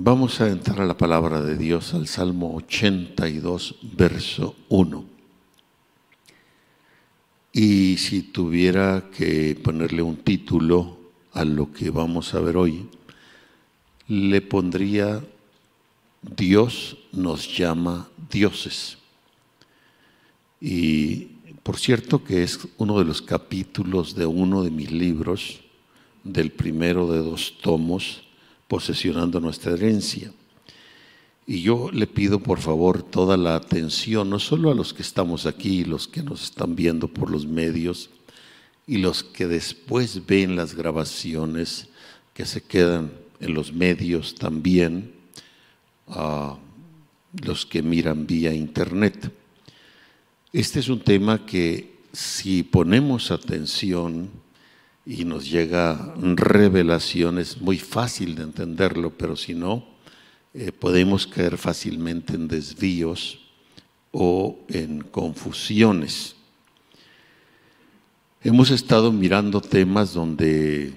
Vamos 0.00 0.40
a 0.40 0.46
entrar 0.46 0.82
a 0.82 0.86
la 0.86 0.96
palabra 0.96 1.40
de 1.40 1.56
Dios, 1.56 1.92
al 1.92 2.06
Salmo 2.06 2.54
82, 2.54 3.74
verso 3.96 4.54
1. 4.68 5.04
Y 7.52 7.96
si 7.96 8.22
tuviera 8.22 9.10
que 9.10 9.58
ponerle 9.60 10.02
un 10.02 10.18
título 10.18 10.96
a 11.32 11.44
lo 11.44 11.72
que 11.72 11.90
vamos 11.90 12.32
a 12.34 12.38
ver 12.38 12.56
hoy, 12.56 12.86
le 14.06 14.40
pondría 14.40 15.20
Dios 16.22 16.98
nos 17.10 17.58
llama 17.58 18.08
dioses. 18.30 18.98
Y 20.60 21.24
por 21.64 21.76
cierto 21.76 22.22
que 22.22 22.44
es 22.44 22.60
uno 22.76 23.00
de 23.00 23.04
los 23.04 23.20
capítulos 23.20 24.14
de 24.14 24.26
uno 24.26 24.62
de 24.62 24.70
mis 24.70 24.92
libros, 24.92 25.58
del 26.22 26.52
primero 26.52 27.10
de 27.10 27.18
dos 27.18 27.54
tomos, 27.60 28.27
posesionando 28.68 29.40
nuestra 29.40 29.72
herencia. 29.72 30.32
Y 31.46 31.62
yo 31.62 31.90
le 31.90 32.06
pido 32.06 32.40
por 32.40 32.60
favor 32.60 33.02
toda 33.02 33.38
la 33.38 33.56
atención, 33.56 34.28
no 34.28 34.38
solo 34.38 34.70
a 34.70 34.74
los 34.74 34.92
que 34.92 35.00
estamos 35.00 35.46
aquí, 35.46 35.84
los 35.84 36.06
que 36.06 36.22
nos 36.22 36.44
están 36.44 36.76
viendo 36.76 37.08
por 37.08 37.30
los 37.30 37.46
medios 37.46 38.10
y 38.86 38.98
los 38.98 39.24
que 39.24 39.46
después 39.46 40.26
ven 40.26 40.56
las 40.56 40.74
grabaciones 40.74 41.88
que 42.34 42.44
se 42.44 42.62
quedan 42.62 43.10
en 43.40 43.54
los 43.54 43.72
medios 43.72 44.34
también, 44.34 45.14
a 46.06 46.58
los 47.42 47.64
que 47.64 47.82
miran 47.82 48.26
vía 48.26 48.52
internet. 48.52 49.32
Este 50.52 50.80
es 50.80 50.88
un 50.88 51.00
tema 51.00 51.46
que 51.46 51.96
si 52.12 52.62
ponemos 52.62 53.30
atención, 53.30 54.30
y 55.08 55.24
nos 55.24 55.50
llega 55.50 56.14
revelación, 56.20 57.38
es 57.38 57.62
muy 57.62 57.78
fácil 57.78 58.34
de 58.34 58.42
entenderlo, 58.42 59.16
pero 59.16 59.36
si 59.36 59.54
no, 59.54 59.86
eh, 60.52 60.70
podemos 60.70 61.26
caer 61.26 61.56
fácilmente 61.56 62.34
en 62.34 62.46
desvíos 62.46 63.38
o 64.12 64.58
en 64.68 65.00
confusiones. 65.00 66.36
Hemos 68.42 68.70
estado 68.70 69.10
mirando 69.10 69.62
temas 69.62 70.12
donde 70.12 70.92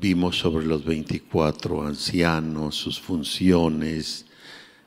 vimos 0.00 0.38
sobre 0.38 0.64
los 0.64 0.84
24 0.84 1.84
ancianos, 1.84 2.76
sus 2.76 3.00
funciones, 3.00 4.24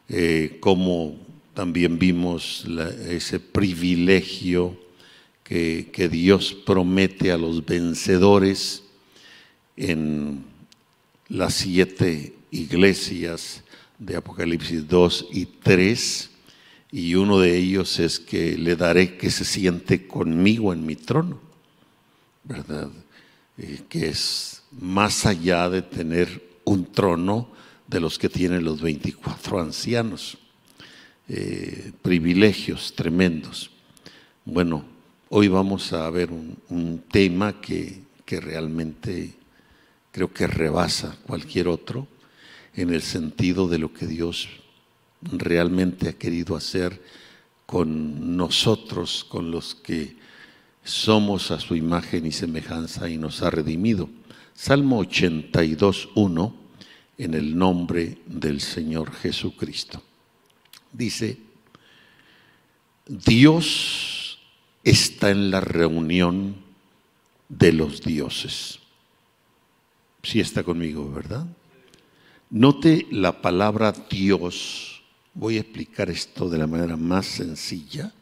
eh, 0.08 0.60
cómo 0.62 1.18
también 1.54 2.00
vimos 2.00 2.66
ese 3.10 3.42
privilegio 3.42 4.80
que, 5.52 6.08
Dios 6.10 6.54
promete 6.54 7.30
a 7.30 7.38
los 7.38 7.66
vencedores 7.66 8.84
en 9.76 10.46
las 11.28 11.56
siete 11.56 12.34
iglesias 12.52 13.62
de 14.00 14.16
Apocalipsis 14.16 14.88
2 14.88 15.28
y 15.34 15.46
3, 15.46 16.30
y 16.94 17.16
uno 17.16 17.40
de 17.40 17.58
ellos 17.58 18.00
es 18.00 18.18
que 18.18 18.58
le 18.58 18.78
daré 18.78 19.18
que 19.18 19.30
se 19.30 19.44
siente 19.44 20.08
conmigo 20.08 20.72
en 20.72 20.86
mi 20.86 20.96
trono, 20.96 21.42
¿verdad? 22.46 22.90
Eh, 23.58 23.82
que 23.90 24.08
es 24.08 24.64
más 24.80 25.26
allá 25.26 25.70
de 25.70 25.82
tener 25.82 26.62
un 26.64 26.86
trono 26.86 27.50
de 27.88 28.00
los 28.00 28.18
que 28.18 28.30
tienen 28.30 28.64
los 28.64 28.82
24 28.82 29.60
ancianos. 29.60 30.38
Eh, 31.28 31.92
privilegios 32.02 32.94
tremendos. 32.96 33.70
Bueno, 34.44 34.91
Hoy 35.34 35.48
vamos 35.48 35.94
a 35.94 36.10
ver 36.10 36.30
un, 36.30 37.04
tema 37.10 37.62
que, 37.62 38.02
que, 38.26 38.42
realmente 38.42 39.34
creo 40.12 40.34
que 40.34 40.46
rebasa 40.46 41.16
cualquier 41.26 41.70
otro 41.70 42.06
en 42.76 42.94
el 42.94 43.02
sentido 43.02 43.70
de 43.70 43.78
lo 43.78 43.94
que 43.94 44.08
Dios 44.08 44.50
realmente 45.22 46.10
ha 46.10 46.18
querido 46.18 46.58
hacer 46.58 47.02
con 47.66 48.36
nosotros, 48.36 49.24
con 49.24 49.52
los 49.52 49.74
que 49.74 50.18
somos 50.84 51.50
a 51.52 51.62
su 51.62 51.78
imagen 51.78 52.26
y 52.26 52.34
semejanza 52.34 53.10
y 53.10 53.16
nos 53.16 53.42
ha 53.42 53.50
redimido. 53.50 54.10
Salmo 54.54 55.00
82, 55.00 56.10
1, 56.14 56.56
en 57.20 57.34
el 57.36 57.58
nombre 57.58 58.18
del 58.26 58.60
Señor 58.60 59.14
Jesucristo. 59.14 60.04
Dice, 60.92 61.38
Dios 63.08 64.21
está 64.84 65.30
en 65.30 65.52
la 65.52 65.62
reunión 65.62 66.56
de 67.50 67.74
los 67.74 68.02
dioses. 68.02 68.80
Si 70.24 70.40
está 70.40 70.64
conmigo, 70.64 71.12
¿verdad? 71.12 71.46
Note 72.50 73.08
la 73.12 73.42
palabra 73.42 73.94
Dios. 74.10 75.04
Voy 75.34 75.58
a 75.58 75.62
explicar 75.62 76.10
esto 76.10 76.50
de 76.50 76.58
la 76.58 76.68
manera 76.68 76.98
más 76.98 77.26
sencilla 77.26 78.14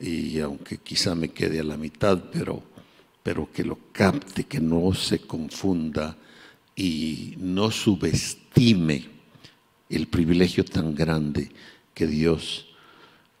y 0.00 0.40
aunque 0.40 0.78
quizá 0.78 1.14
me 1.14 1.28
quede 1.28 1.60
a 1.60 1.64
la 1.64 1.76
mitad, 1.76 2.24
pero, 2.32 2.62
pero 3.22 3.50
que 3.52 3.62
lo 3.62 3.78
capte, 3.92 4.44
que 4.44 4.60
no 4.60 4.92
se 4.94 5.20
confunda 5.20 6.16
y 6.74 7.34
no 7.38 7.70
subestime 7.70 9.08
el 9.88 10.08
privilegio 10.08 10.64
tan 10.64 10.94
grande 10.94 11.52
que 11.94 12.06
Dios 12.06 12.71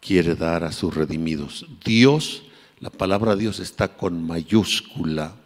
quiere 0.02 0.34
dar 0.34 0.64
a 0.64 0.72
sus 0.72 0.94
redimidos. 0.94 1.64
Dios, 1.84 2.42
la 2.80 2.90
palabra 2.90 3.36
Dios 3.36 3.60
está 3.60 3.96
con 3.96 4.26
mayúscula, 4.26 5.36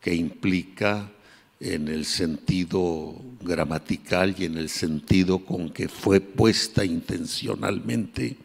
que 0.00 0.14
implica 0.14 1.10
en 1.58 1.88
el 1.88 2.04
sentido 2.04 3.16
gramatical 3.40 4.36
y 4.38 4.44
en 4.44 4.58
el 4.58 4.68
sentido 4.68 5.38
con 5.38 5.70
que 5.70 5.88
fue 5.88 6.20
puesta 6.20 6.84
intencionalmente 6.84 8.36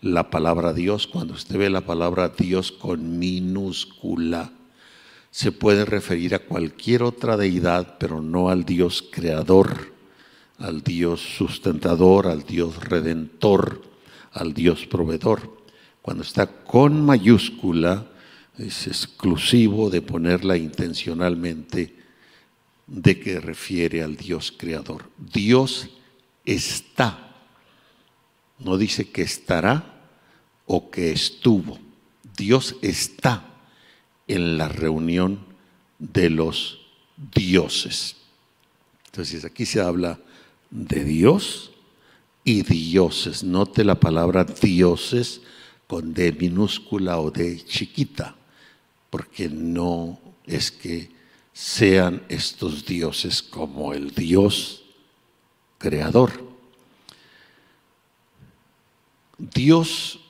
la 0.00 0.30
palabra 0.30 0.72
Dios. 0.72 1.08
Cuando 1.08 1.34
usted 1.34 1.58
ve 1.58 1.68
la 1.68 1.80
palabra 1.80 2.28
Dios 2.28 2.70
con 2.70 3.18
minúscula, 3.18 4.52
se 5.32 5.50
puede 5.50 5.84
referir 5.84 6.36
a 6.36 6.38
cualquier 6.38 7.02
otra 7.02 7.36
deidad, 7.36 7.96
pero 7.98 8.22
no 8.22 8.50
al 8.50 8.64
Dios 8.64 9.04
creador, 9.10 9.92
al 10.58 10.82
Dios 10.82 11.20
sustentador, 11.20 12.28
al 12.28 12.44
Dios 12.44 12.76
redentor 12.84 13.91
al 14.32 14.54
Dios 14.54 14.86
proveedor. 14.86 15.62
Cuando 16.00 16.22
está 16.22 16.46
con 16.46 17.04
mayúscula, 17.04 18.06
es 18.58 18.86
exclusivo 18.86 19.90
de 19.90 20.02
ponerla 20.02 20.56
intencionalmente 20.56 21.96
de 22.86 23.20
que 23.20 23.40
refiere 23.40 24.02
al 24.02 24.16
Dios 24.16 24.52
creador. 24.56 25.10
Dios 25.16 25.88
está. 26.44 27.36
No 28.58 28.76
dice 28.76 29.10
que 29.10 29.22
estará 29.22 30.02
o 30.66 30.90
que 30.90 31.12
estuvo. 31.12 31.78
Dios 32.36 32.76
está 32.82 33.46
en 34.28 34.58
la 34.58 34.68
reunión 34.68 35.40
de 35.98 36.30
los 36.30 36.80
dioses. 37.34 38.16
Entonces 39.06 39.44
aquí 39.44 39.66
se 39.66 39.80
habla 39.80 40.18
de 40.70 41.04
Dios 41.04 41.71
y 42.44 42.62
dioses. 42.62 43.44
Note 43.44 43.84
la 43.84 43.98
palabra 43.98 44.44
dioses 44.44 45.40
con 45.86 46.14
D 46.14 46.32
minúscula 46.32 47.18
o 47.18 47.30
D 47.30 47.62
chiquita, 47.64 48.34
porque 49.10 49.48
no 49.48 50.18
es 50.46 50.70
que 50.70 51.10
sean 51.52 52.22
estos 52.28 52.86
dioses 52.86 53.42
como 53.42 53.92
el 53.92 54.14
Dios 54.14 54.84
creador. 55.78 56.52
Dios, 59.38 60.20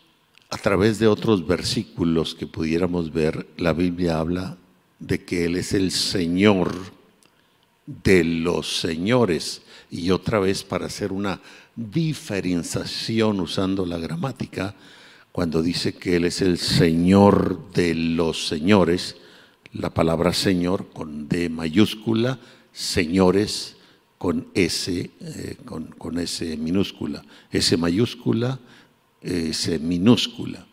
a 0.51 0.57
través 0.57 0.99
de 0.99 1.07
otros 1.07 1.47
versículos 1.47 2.35
que 2.35 2.47
pudiéramos 2.47 3.13
ver, 3.13 3.47
la 3.57 3.73
Biblia 3.73 4.19
habla 4.19 4.57
de 4.99 5.25
que 5.25 5.45
Él 5.45 5.57
es 5.57 5.75
el 5.75 5.91
Señor 5.91 6.73
de 7.87 8.25
los 8.25 8.81
señores. 8.81 9.63
Y 9.91 10.11
otra 10.11 10.39
vez 10.39 10.65
para 10.65 10.87
hacer 10.87 11.13
una 11.13 11.41
diferenciación 11.77 13.41
usando 13.41 13.87
la 13.87 13.99
gramática, 13.99 14.75
cuando 15.31 15.63
dice 15.63 15.95
que 15.95 16.17
Él 16.17 16.27
es 16.27 16.43
el 16.43 16.59
Señor 16.59 17.73
de 17.73 17.95
los 17.95 18.47
señores, 18.49 19.17
la 19.73 19.91
palabra 19.91 20.35
Señor 20.35 20.91
con 20.93 21.29
D 21.29 21.49
mayúscula, 21.49 22.39
señores 22.73 23.77
con 24.19 24.47
S, 24.55 25.11
eh, 25.21 25.57
con, 25.65 25.87
con, 25.87 26.19
S 26.19 26.57
minúscula, 26.57 27.25
S 27.51 27.77
mayúscula, 27.77 28.61
S 29.23 29.79
minúscula. 29.79 30.67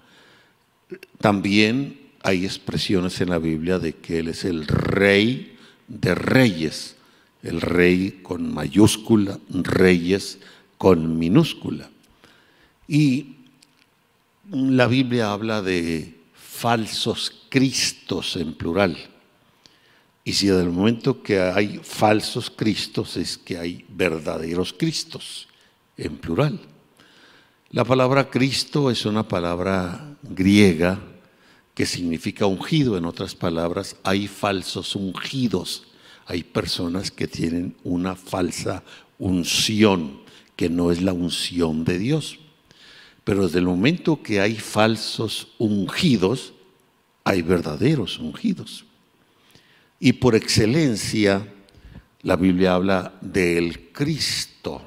También 1.20 1.98
hay 2.22 2.46
expresiones 2.46 3.22
en 3.22 3.30
la 3.30 3.40
Biblia 3.40 3.80
de 3.80 3.94
que 3.94 4.20
Él 4.20 4.28
es 4.28 4.44
el 4.44 4.68
Rey 4.68 5.58
de 5.88 6.16
Reyes, 6.16 6.96
el 7.42 7.62
Rey 7.62 8.20
con 8.22 8.54
mayúscula, 8.54 9.40
Reyes 9.50 10.40
con 10.80 11.20
minúscula. 11.20 11.90
Y 12.88 13.36
la 14.50 14.88
Biblia 14.88 15.32
habla 15.32 15.62
de 15.62 16.22
falsos 16.34 17.32
cristos 17.50 18.38
en 18.38 18.54
plural. 18.54 18.98
Y 20.24 20.34
si 20.34 20.48
desde 20.48 20.64
el 20.64 20.72
momento 20.72 21.22
que 21.22 21.40
hay 21.40 21.80
falsos 21.84 22.50
cristos 22.50 23.18
es 23.18 23.38
que 23.38 23.58
hay 23.58 23.86
verdaderos 23.90 24.74
cristos, 24.74 25.48
en 25.98 26.18
plural. 26.18 26.60
La 27.72 27.84
palabra 27.84 28.30
Cristo 28.30 28.90
es 28.90 29.06
una 29.06 29.28
palabra 29.28 30.16
griega 30.24 30.98
que 31.76 31.86
significa 31.86 32.46
ungido. 32.46 32.98
En 32.98 33.04
otras 33.04 33.36
palabras, 33.36 33.98
hay 34.04 34.28
falsos 34.28 34.96
ungidos. 34.96 35.84
Hay 36.26 36.44
personas 36.44 37.12
que 37.12 37.28
tienen 37.28 37.76
una 37.84 38.16
falsa 38.16 38.82
unción, 39.20 40.19
que 40.60 40.70
no 40.70 40.92
es 40.92 41.02
la 41.02 41.14
unción 41.14 41.86
de 41.86 41.98
Dios. 41.98 42.38
Pero 43.24 43.46
desde 43.46 43.60
el 43.60 43.66
momento 43.66 44.22
que 44.22 44.42
hay 44.42 44.56
falsos 44.56 45.54
ungidos, 45.58 46.52
hay 47.24 47.42
verdaderos 47.42 48.20
ungidos. 48.20 48.84
Y 50.02 50.12
por 50.12 50.36
excelencia, 50.36 51.48
la 52.24 52.36
Biblia 52.36 52.74
habla 52.74 53.14
del 53.22 53.94
Cristo. 53.94 54.82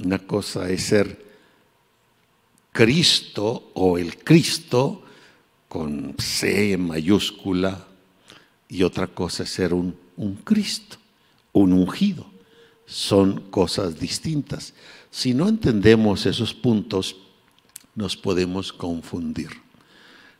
Una 0.00 0.18
cosa 0.18 0.68
es 0.68 0.82
ser 0.82 1.24
Cristo 2.72 3.70
o 3.74 3.96
el 3.96 4.18
Cristo 4.24 5.04
con 5.68 6.16
C 6.18 6.76
mayúscula 6.76 7.86
y 8.68 8.82
otra 8.82 9.06
cosa 9.06 9.44
es 9.44 9.50
ser 9.50 9.72
un, 9.72 9.96
un 10.16 10.34
Cristo, 10.34 10.96
un 11.52 11.74
ungido. 11.74 12.29
Son 12.90 13.40
cosas 13.50 14.00
distintas. 14.00 14.74
Si 15.12 15.32
no 15.32 15.48
entendemos 15.48 16.26
esos 16.26 16.52
puntos, 16.52 17.16
nos 17.94 18.16
podemos 18.16 18.72
confundir. 18.72 19.50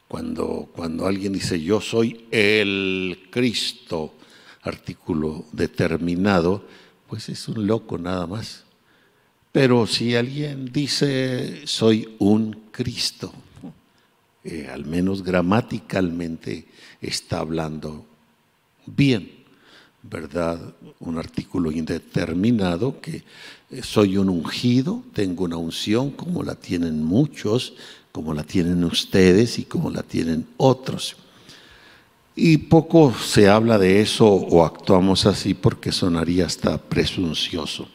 Cuando, 0.09 0.69
cuando 0.75 1.07
alguien 1.07 1.33
dice 1.33 1.61
yo 1.61 1.81
soy 1.81 2.27
el 2.33 3.29
Cristo, 3.31 4.15
artículo 4.63 5.45
determinado, 5.53 6.65
pues 7.09 7.29
es 7.29 7.47
un 7.47 7.69
loco 7.69 7.99
nada 7.99 8.27
más. 8.27 8.65
Pero 9.53 9.87
si 9.87 10.17
alguien 10.17 10.73
dice 10.73 11.67
soy 11.69 12.17
un 12.19 12.65
Cristo, 12.73 13.33
eh, 14.43 14.69
al 14.73 14.87
menos 14.87 15.23
gramaticalmente 15.23 16.67
está 17.01 17.39
hablando 17.39 18.07
bien, 18.87 19.40
¿verdad? 20.03 20.59
Un 21.01 21.19
artículo 21.19 21.71
indeterminado 21.71 23.01
que 23.01 23.23
eh, 23.71 23.83
soy 23.83 24.17
un 24.17 24.29
ungido, 24.29 25.03
tengo 25.13 25.45
una 25.45 25.57
unción 25.57 26.11
como 26.11 26.43
la 26.43 26.55
tienen 26.55 27.03
muchos, 27.03 27.75
como 28.13 28.35
la 28.35 28.43
tienen 28.43 28.83
ustedes 28.85 29.59
y 29.59 29.65
como 29.65 29.91
la 29.91 30.03
tienen 30.03 30.47
otros. 30.57 31.17
Y 32.35 32.57
poco 32.57 33.15
se 33.15 33.49
habla 33.49 33.79
de 33.79 34.01
eso 34.01 34.27
o 34.27 34.65
actuamos 34.65 35.27
así 35.27 35.55
porque 35.55 35.93
sonaría 35.93 36.47
hasta 36.47 36.79
presuncioso. 36.79 37.89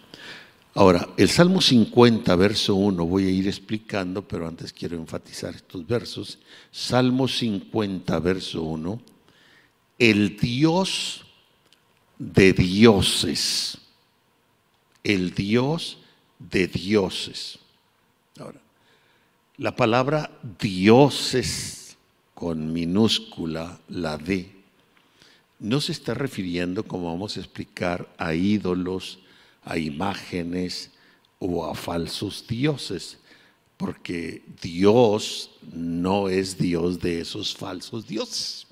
Ahora, 0.75 1.07
el 1.16 1.30
Salmo 1.30 1.62
50, 1.62 2.36
verso 2.36 2.75
1, 2.75 3.06
voy 3.06 3.28
a 3.28 3.30
ir 3.30 3.48
explicando, 3.48 4.22
pero 4.28 4.46
antes 4.46 4.74
quiero 4.74 4.98
enfatizar 4.98 5.56
estos 5.56 5.88
versos. 5.88 6.38
Salmo 6.69 7.30
50, 7.30 8.19
verso 8.19 8.62
1, 8.62 9.02
el 9.98 10.36
Dios 10.38 11.25
de 12.18 12.54
dioses, 12.54 13.78
el 15.04 15.34
Dios 15.34 15.98
de 16.40 16.68
dioses. 16.68 17.60
Ahora, 18.40 18.60
la 19.58 19.76
palabra 19.76 20.32
dioses 20.60 21.98
con 22.34 22.74
minúscula, 22.74 23.80
la 23.88 24.18
D, 24.18 24.52
no 25.60 25.80
se 25.80 25.94
está 25.94 26.14
refiriendo, 26.14 26.84
como 26.84 27.12
vamos 27.12 27.38
a 27.38 27.40
explicar, 27.40 28.14
a 28.18 28.34
ídolos, 28.34 29.20
a 29.64 29.78
imágenes 29.78 30.92
o 31.40 31.66
a 31.66 31.76
falsos 31.76 32.46
dioses, 32.48 33.18
porque 33.78 34.44
Dios 34.62 35.52
no 35.74 36.30
es 36.30 36.58
Dios 36.58 37.00
de 37.00 37.22
esos 37.22 37.56
falsos 37.56 38.08
dioses. 38.08 38.65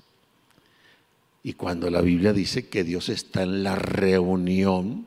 Y 1.44 1.52
cuando 1.52 1.88
la 1.90 2.00
Biblia 2.00 2.32
dice 2.32 2.68
que 2.68 2.82
Dios 2.82 3.08
está 3.08 3.44
en 3.44 3.62
la 3.62 3.76
reunión, 3.76 5.06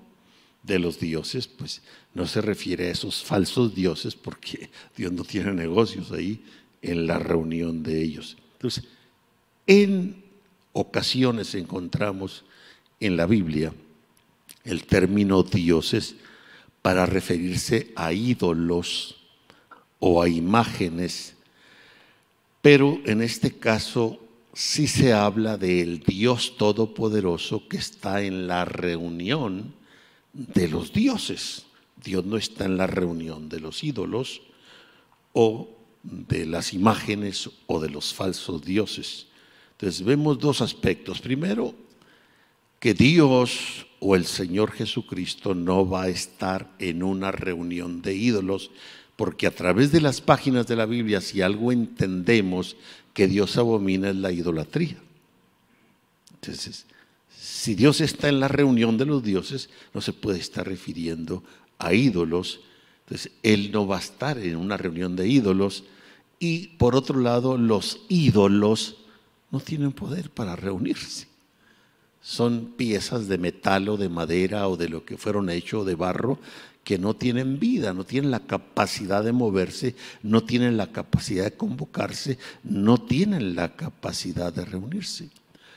de 0.67 0.79
los 0.79 0.99
dioses, 0.99 1.47
pues 1.47 1.81
no 2.13 2.27
se 2.27 2.41
refiere 2.41 2.87
a 2.87 2.91
esos 2.91 3.23
falsos 3.23 3.73
dioses 3.73 4.15
porque 4.15 4.69
Dios 4.95 5.13
no 5.13 5.23
tiene 5.23 5.53
negocios 5.53 6.11
ahí 6.11 6.43
en 6.81 7.07
la 7.07 7.17
reunión 7.17 7.81
de 7.83 8.03
ellos. 8.03 8.37
Entonces, 8.53 8.83
en 9.65 10.23
ocasiones 10.73 11.55
encontramos 11.55 12.43
en 12.99 13.15
la 13.15 13.25
Biblia 13.25 13.73
el 14.65 14.83
término 14.85 15.41
dioses 15.41 16.15
para 16.81 17.05
referirse 17.05 17.91
a 17.95 18.11
ídolos 18.11 19.15
o 19.99 20.21
a 20.21 20.27
imágenes, 20.27 21.35
pero 22.61 22.99
en 23.05 23.21
este 23.21 23.57
caso 23.57 24.19
sí 24.57 24.87
se 24.87 25.13
habla 25.13 25.55
del 25.55 25.99
Dios 25.99 26.57
Todopoderoso 26.57 27.67
que 27.67 27.77
está 27.77 28.23
en 28.23 28.47
la 28.47 28.65
reunión 28.65 29.75
de 30.33 30.67
los 30.67 30.91
dioses. 30.91 31.67
Dios 32.03 32.25
no 32.25 32.37
está 32.37 32.65
en 32.65 32.75
la 32.75 32.87
reunión 32.87 33.49
de 33.49 33.59
los 33.59 33.83
ídolos 33.83 34.41
o 35.33 35.69
de 36.01 36.47
las 36.47 36.73
imágenes 36.73 37.51
o 37.67 37.79
de 37.79 37.91
los 37.91 38.15
falsos 38.15 38.63
dioses. 38.63 39.27
Entonces 39.73 40.03
vemos 40.03 40.39
dos 40.39 40.61
aspectos. 40.61 41.21
Primero, 41.21 41.75
que 42.79 42.95
Dios 42.95 43.85
o 43.99 44.15
el 44.15 44.25
Señor 44.25 44.71
Jesucristo 44.71 45.53
no 45.53 45.87
va 45.87 46.03
a 46.03 46.09
estar 46.09 46.73
en 46.79 47.03
una 47.03 47.31
reunión 47.31 48.01
de 48.01 48.15
ídolos, 48.15 48.71
porque 49.17 49.45
a 49.45 49.51
través 49.51 49.91
de 49.91 50.01
las 50.01 50.19
páginas 50.19 50.65
de 50.65 50.75
la 50.75 50.87
Biblia, 50.87 51.21
si 51.21 51.41
algo 51.41 51.71
entendemos 51.71 52.75
que 53.17 53.27
Dios 53.27 53.57
abomina 53.57 54.11
es 54.11 54.15
la 54.15 54.31
idolatría. 54.31 54.95
Entonces, 56.35 56.85
si 57.35 57.73
Dios 57.73 57.99
está 57.99 58.29
en 58.29 58.39
la 58.39 58.47
reunión 58.47 58.95
de 58.99 59.07
los 59.07 59.23
dioses, 59.23 59.71
no 59.95 60.01
se 60.01 60.13
puede 60.13 60.37
estar 60.37 60.67
refiriendo 60.67 61.43
a 61.79 61.95
ídolos. 61.95 62.59
Entonces, 62.99 63.31
Él 63.41 63.71
no 63.71 63.87
va 63.87 63.95
a 63.95 64.01
estar 64.01 64.37
en 64.37 64.55
una 64.55 64.77
reunión 64.77 65.15
de 65.15 65.27
ídolos. 65.27 65.83
Y 66.37 66.67
por 66.77 66.95
otro 66.95 67.19
lado, 67.19 67.57
los 67.57 68.01
ídolos 68.07 68.97
no 69.49 69.61
tienen 69.61 69.93
poder 69.93 70.29
para 70.29 70.55
reunirse. 70.55 71.25
Son 72.21 72.73
piezas 72.77 73.27
de 73.27 73.39
metal 73.39 73.89
o 73.89 73.97
de 73.97 74.09
madera 74.09 74.67
o 74.67 74.77
de 74.77 74.89
lo 74.89 75.05
que 75.05 75.17
fueron 75.17 75.49
hechos 75.49 75.87
de 75.87 75.95
barro 75.95 76.37
que 76.87 76.97
no 76.97 77.17
tienen 77.17 77.59
vida, 77.59 77.93
no 77.93 78.05
tienen 78.05 78.31
la 78.31 78.39
capacidad 78.39 79.21
de 79.21 79.33
moverse, 79.33 79.93
no 80.23 80.45
tienen 80.45 80.77
la 80.77 80.93
capacidad 80.93 81.43
de 81.43 81.51
convocarse, 81.51 82.37
no 82.63 82.97
tienen 82.97 83.57
la 83.57 83.75
capacidad 83.75 84.53
de 84.53 84.63
reunirse. 84.63 85.27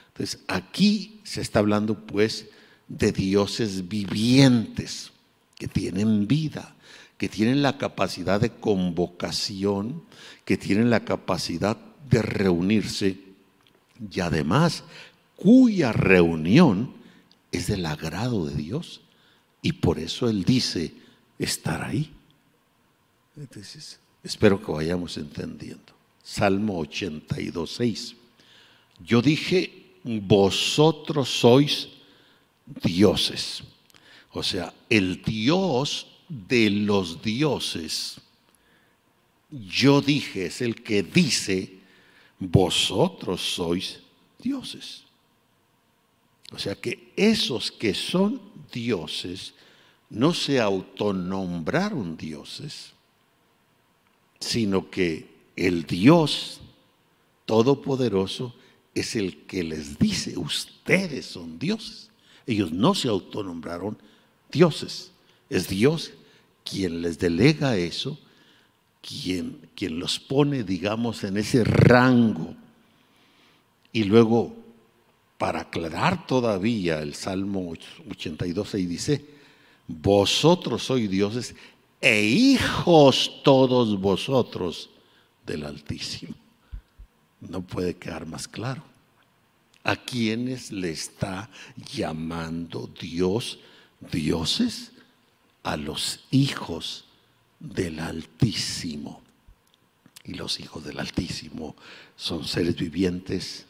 Entonces, 0.06 0.38
aquí 0.46 1.18
se 1.24 1.40
está 1.40 1.58
hablando 1.58 1.96
pues 2.06 2.46
de 2.86 3.10
dioses 3.10 3.88
vivientes 3.88 5.10
que 5.58 5.66
tienen 5.66 6.28
vida, 6.28 6.76
que 7.18 7.28
tienen 7.28 7.60
la 7.60 7.76
capacidad 7.76 8.40
de 8.40 8.50
convocación, 8.50 10.04
que 10.44 10.56
tienen 10.56 10.90
la 10.90 11.04
capacidad 11.04 11.76
de 12.08 12.22
reunirse 12.22 13.18
y 14.12 14.20
además 14.20 14.84
cuya 15.34 15.90
reunión 15.90 16.94
es 17.50 17.66
del 17.66 17.84
agrado 17.84 18.46
de 18.46 18.54
Dios 18.54 19.00
y 19.62 19.72
por 19.72 19.98
eso 19.98 20.28
Él 20.28 20.44
dice 20.44 20.92
estar 21.38 21.82
ahí. 21.82 22.12
Espero 24.22 24.62
que 24.62 24.70
vayamos 24.70 25.16
entendiendo. 25.16 25.92
Salmo 26.22 26.78
82, 26.78 27.70
6. 27.70 28.16
Yo 29.04 29.22
dije, 29.22 29.90
vosotros 30.04 31.28
sois 31.28 31.88
dioses. 32.82 33.62
O 34.32 34.42
sea, 34.42 34.72
el 34.88 35.22
Dios 35.22 36.06
de 36.28 36.70
los 36.70 37.20
dioses, 37.22 38.20
yo 39.50 40.00
dije, 40.00 40.46
es 40.46 40.60
el 40.60 40.82
que 40.82 41.02
dice, 41.02 41.80
vosotros 42.38 43.40
sois 43.40 43.98
dioses. 44.38 45.02
O 46.52 46.58
sea 46.58 46.74
que 46.74 47.12
esos 47.16 47.70
que 47.70 47.94
son 47.94 48.40
dioses 48.72 49.54
no 50.08 50.34
se 50.34 50.60
autonombraron 50.60 52.16
dioses, 52.16 52.92
sino 54.40 54.90
que 54.90 55.28
el 55.56 55.84
Dios 55.84 56.60
Todopoderoso 57.46 58.54
es 58.94 59.16
el 59.16 59.38
que 59.38 59.64
les 59.64 59.98
dice, 59.98 60.38
ustedes 60.38 61.26
son 61.26 61.58
dioses. 61.58 62.08
Ellos 62.46 62.70
no 62.70 62.94
se 62.94 63.08
autonombraron 63.08 63.98
dioses. 64.52 65.10
Es 65.48 65.68
Dios 65.68 66.12
quien 66.64 67.02
les 67.02 67.18
delega 67.18 67.76
eso, 67.76 68.18
quien, 69.02 69.68
quien 69.74 69.98
los 69.98 70.20
pone, 70.20 70.62
digamos, 70.62 71.24
en 71.24 71.38
ese 71.38 71.64
rango. 71.64 72.54
Y 73.92 74.04
luego 74.04 74.56
para 75.40 75.62
aclarar 75.62 76.26
todavía 76.26 77.00
el 77.00 77.14
Salmo 77.14 77.72
82 78.10 78.74
y 78.74 78.84
dice, 78.84 79.24
vosotros 79.88 80.82
sois 80.82 81.08
dioses 81.08 81.54
e 81.98 82.20
hijos 82.20 83.40
todos 83.42 83.98
vosotros 83.98 84.90
del 85.46 85.64
Altísimo. 85.64 86.34
No 87.40 87.62
puede 87.62 87.96
quedar 87.96 88.26
más 88.26 88.46
claro. 88.48 88.82
¿A 89.82 89.96
quiénes 89.96 90.72
le 90.72 90.90
está 90.90 91.48
llamando 91.90 92.90
Dios 93.00 93.60
dioses? 94.12 94.92
A 95.62 95.78
los 95.78 96.20
hijos 96.30 97.06
del 97.60 97.98
Altísimo. 97.98 99.22
Y 100.22 100.34
los 100.34 100.60
hijos 100.60 100.84
del 100.84 101.00
Altísimo 101.00 101.76
son 102.14 102.44
seres 102.44 102.76
vivientes, 102.76 103.64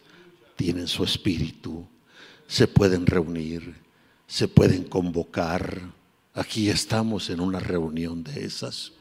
tienen 0.60 0.88
su 0.88 1.04
espíritu, 1.04 1.86
se 2.46 2.68
pueden 2.68 3.06
reunir, 3.06 3.76
se 4.26 4.46
pueden 4.46 4.84
convocar. 4.84 5.80
Aquí 6.34 6.68
estamos 6.68 7.30
en 7.30 7.40
una 7.40 7.60
reunión 7.60 8.22
de 8.22 8.44
esas, 8.44 8.92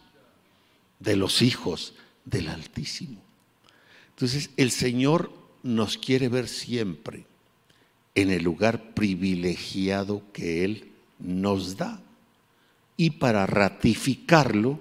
de 0.99 1.17
los 1.17 1.41
hijos 1.41 1.95
del 2.23 2.47
Altísimo. 2.47 3.21
Entonces 4.11 4.51
el 4.55 4.71
Señor 4.71 5.33
nos 5.61 5.97
quiere 5.97 6.29
ver 6.29 6.47
siempre 6.47 7.25
en 8.15 8.31
el 8.31 8.41
lugar 8.41 8.93
privilegiado 8.93 10.23
que 10.31 10.63
Él 10.63 10.93
nos 11.19 11.75
da. 11.75 12.01
Y 12.95 13.09
para 13.09 13.45
ratificarlo, 13.45 14.79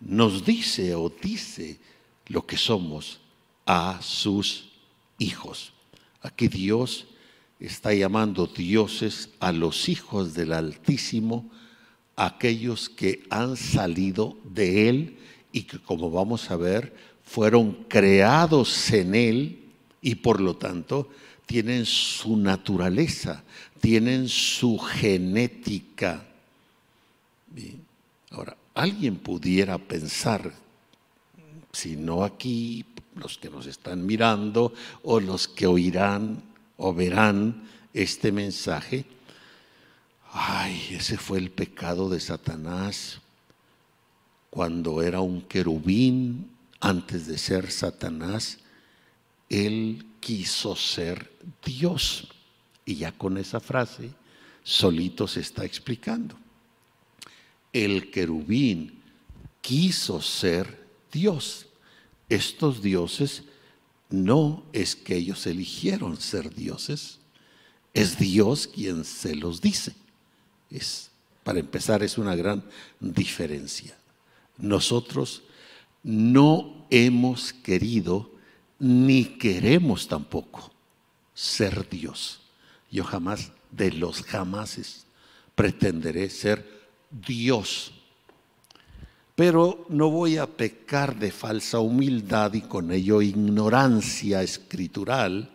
nos 0.00 0.44
dice 0.44 0.94
o 0.94 1.08
dice 1.08 1.78
lo 2.26 2.44
que 2.44 2.58
somos 2.58 3.20
a 3.64 4.00
sus 4.02 4.68
hijos. 5.18 5.72
Aquí 6.22 6.48
Dios 6.48 7.06
está 7.58 7.94
llamando 7.94 8.46
dioses 8.46 9.30
a 9.40 9.52
los 9.52 9.88
hijos 9.88 10.34
del 10.34 10.52
Altísimo, 10.52 11.50
aquellos 12.16 12.88
que 12.88 13.22
han 13.30 13.56
salido 13.56 14.36
de 14.44 14.88
Él 14.88 15.16
y 15.52 15.62
que 15.62 15.78
como 15.78 16.10
vamos 16.10 16.50
a 16.50 16.56
ver, 16.56 16.94
fueron 17.24 17.84
creados 17.88 18.90
en 18.92 19.14
Él 19.14 19.60
y 20.02 20.16
por 20.16 20.40
lo 20.40 20.56
tanto 20.56 21.08
tienen 21.46 21.84
su 21.86 22.36
naturaleza, 22.36 23.42
tienen 23.80 24.28
su 24.28 24.78
genética. 24.78 26.26
Ahora, 28.30 28.56
alguien 28.74 29.16
pudiera 29.16 29.78
pensar, 29.78 30.52
si 31.72 31.96
no 31.96 32.24
aquí, 32.24 32.84
los 33.20 33.38
que 33.38 33.50
nos 33.50 33.66
están 33.66 34.04
mirando 34.04 34.72
o 35.02 35.20
los 35.20 35.46
que 35.46 35.66
oirán 35.66 36.42
o 36.76 36.92
verán 36.92 37.68
este 37.94 38.32
mensaje, 38.32 39.04
ay, 40.32 40.96
ese 40.96 41.16
fue 41.16 41.38
el 41.38 41.50
pecado 41.50 42.08
de 42.08 42.20
Satanás 42.20 43.20
cuando 44.50 45.02
era 45.02 45.20
un 45.20 45.42
querubín 45.42 46.50
antes 46.80 47.26
de 47.26 47.38
ser 47.38 47.70
Satanás, 47.70 48.58
él 49.48 50.04
quiso 50.18 50.74
ser 50.74 51.30
Dios. 51.64 52.28
Y 52.84 52.96
ya 52.96 53.12
con 53.12 53.38
esa 53.38 53.60
frase 53.60 54.10
solito 54.64 55.28
se 55.28 55.40
está 55.40 55.64
explicando. 55.64 56.36
El 57.72 58.10
querubín 58.10 59.00
quiso 59.60 60.20
ser 60.20 60.86
Dios 61.12 61.66
estos 62.30 62.80
dioses 62.80 63.42
no 64.08 64.64
es 64.72 64.96
que 64.96 65.16
ellos 65.16 65.46
eligieron 65.46 66.18
ser 66.18 66.54
dioses, 66.54 67.18
es 67.92 68.18
Dios 68.18 68.66
quien 68.66 69.04
se 69.04 69.34
los 69.34 69.60
dice. 69.60 69.94
Es, 70.70 71.10
para 71.44 71.58
empezar, 71.58 72.02
es 72.02 72.16
una 72.16 72.34
gran 72.36 72.64
diferencia. 73.00 73.96
Nosotros 74.56 75.42
no 76.02 76.86
hemos 76.90 77.52
querido 77.52 78.30
ni 78.78 79.24
queremos 79.24 80.08
tampoco 80.08 80.72
ser 81.34 81.88
Dios. 81.88 82.40
Yo 82.90 83.04
jamás, 83.04 83.52
de 83.70 83.92
los 83.92 84.22
jamases, 84.22 85.06
pretenderé 85.54 86.30
ser 86.30 86.88
Dios 87.10 87.92
pero 89.40 89.86
no 89.88 90.10
voy 90.10 90.36
a 90.36 90.46
pecar 90.46 91.18
de 91.18 91.30
falsa 91.30 91.78
humildad 91.78 92.52
y 92.52 92.60
con 92.60 92.92
ello 92.92 93.22
ignorancia 93.22 94.42
escritural 94.42 95.48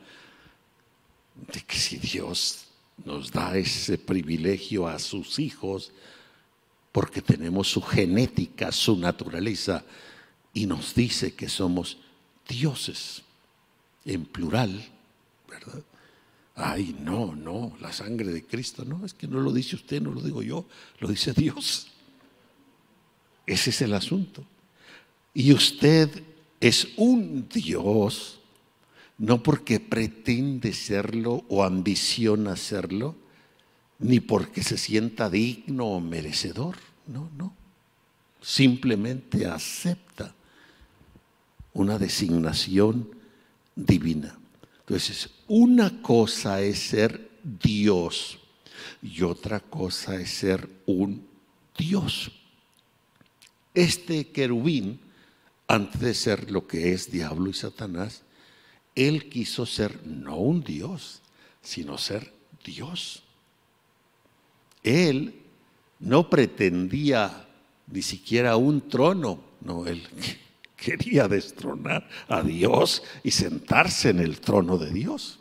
de 1.54 1.62
que 1.62 1.77
si 1.77 1.98
Dios 1.98 2.65
nos 3.06 3.32
da 3.32 3.56
ese 3.56 4.00
privilegio 4.00 4.88
a 4.88 4.98
sus 4.98 5.38
hijos, 5.38 5.92
porque 6.92 7.22
tenemos 7.22 7.68
su 7.70 7.80
genética, 7.80 8.72
su 8.72 8.98
naturaleza, 8.98 9.86
y 10.51 10.65
nos 10.65 10.96
dice 10.96 11.36
que 11.36 11.48
somos 11.48 12.00
dioses, 12.50 13.22
en 14.04 14.25
plural, 14.25 14.84
¿verdad? 15.48 15.84
Ay, 16.56 16.96
no, 17.01 17.36
no, 17.36 17.77
la 17.80 17.94
sangre 17.94 18.32
de 18.32 18.44
Cristo, 18.44 18.84
no, 18.84 19.06
es 19.06 19.13
que 19.13 19.27
no 19.27 19.42
lo 19.42 19.54
dice 19.54 19.75
usted, 19.75 20.01
no 20.01 20.10
lo 20.10 20.22
digo 20.22 20.42
yo, 20.42 20.65
lo 20.98 21.08
dice 21.08 21.34
Dios. 21.34 21.92
Ese 23.46 23.70
es 23.70 23.82
el 23.82 23.94
asunto. 23.94 24.44
Y 25.34 25.54
usted 25.54 26.24
es 26.60 26.90
un 26.98 27.48
Dios, 27.50 28.40
no 29.18 29.44
porque 29.44 29.80
pretende 29.80 30.74
serlo 30.74 31.44
o 31.50 31.64
ambiciona 31.64 32.56
serlo, 32.56 33.16
ni 34.00 34.20
porque 34.20 34.64
se 34.64 34.78
sienta 34.78 35.30
digno 35.30 35.86
o 35.88 36.00
merecedor. 36.00 36.78
No, 37.08 37.30
no. 37.38 37.54
Simplemente 38.42 39.46
acepta 39.46 40.34
una 41.74 41.98
designación 41.98 43.10
divina. 43.75 44.38
Entonces, 44.80 45.30
una 45.48 46.02
cosa 46.02 46.62
es 46.62 46.80
ser 46.80 47.30
Dios 47.44 48.40
y 49.02 49.22
otra 49.24 49.60
cosa 49.60 50.16
es 50.16 50.30
ser 50.30 50.70
un 50.86 51.25
Dios. 51.78 52.32
Este 53.75 54.27
querubín, 54.27 55.00
antes 55.67 56.01
de 56.01 56.13
ser 56.13 56.51
lo 56.51 56.65
que 56.65 56.94
es 56.94 57.12
diablo 57.12 57.50
y 57.50 57.53
Satanás, 57.53 58.24
él 58.96 59.29
quiso 59.29 59.65
ser 59.65 60.05
no 60.08 60.38
un 60.38 60.63
Dios, 60.63 61.22
sino 61.62 61.98
ser 61.98 62.34
Dios. 62.63 63.24
Él 64.84 65.36
no 66.00 66.29
pretendía 66.29 67.48
ni 67.88 68.01
siquiera 68.01 68.58
un 68.58 68.88
trono, 68.88 69.39
no, 69.62 69.86
él 69.86 70.08
quería 70.77 71.27
destronar 71.27 72.08
a 72.27 72.41
Dios 72.41 73.03
y 73.24 73.32
sentarse 73.32 74.10
en 74.10 74.20
el 74.20 74.39
trono 74.39 74.77
de 74.77 74.91
Dios. 74.91 75.39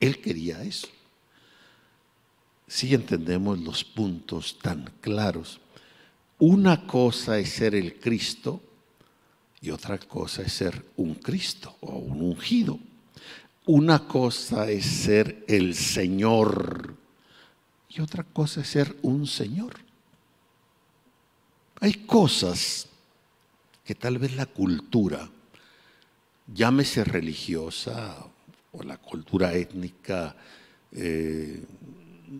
Él 0.00 0.20
quería 0.20 0.62
eso. 0.62 0.88
Si 2.66 2.94
entendemos 2.94 3.58
los 3.60 3.82
puntos 3.82 4.58
tan 4.58 4.92
claros. 5.00 5.60
Una 6.38 6.86
cosa 6.86 7.38
es 7.38 7.50
ser 7.50 7.74
el 7.74 7.98
Cristo 7.98 8.62
y 9.60 9.70
otra 9.70 9.98
cosa 9.98 10.42
es 10.42 10.52
ser 10.52 10.84
un 10.96 11.14
Cristo 11.16 11.76
o 11.80 11.96
un 11.96 12.22
ungido. 12.22 12.78
Una 13.66 14.06
cosa 14.06 14.70
es 14.70 14.86
ser 14.86 15.44
el 15.48 15.74
Señor 15.74 16.94
y 17.88 18.00
otra 18.00 18.22
cosa 18.22 18.60
es 18.60 18.68
ser 18.68 18.96
un 19.02 19.26
Señor. 19.26 19.74
Hay 21.80 21.94
cosas 22.06 22.88
que 23.84 23.94
tal 23.94 24.18
vez 24.18 24.36
la 24.36 24.46
cultura, 24.46 25.28
llámese 26.46 27.04
religiosa 27.04 28.16
o 28.72 28.82
la 28.84 28.98
cultura 28.98 29.54
étnica, 29.54 30.36
eh, 30.92 31.64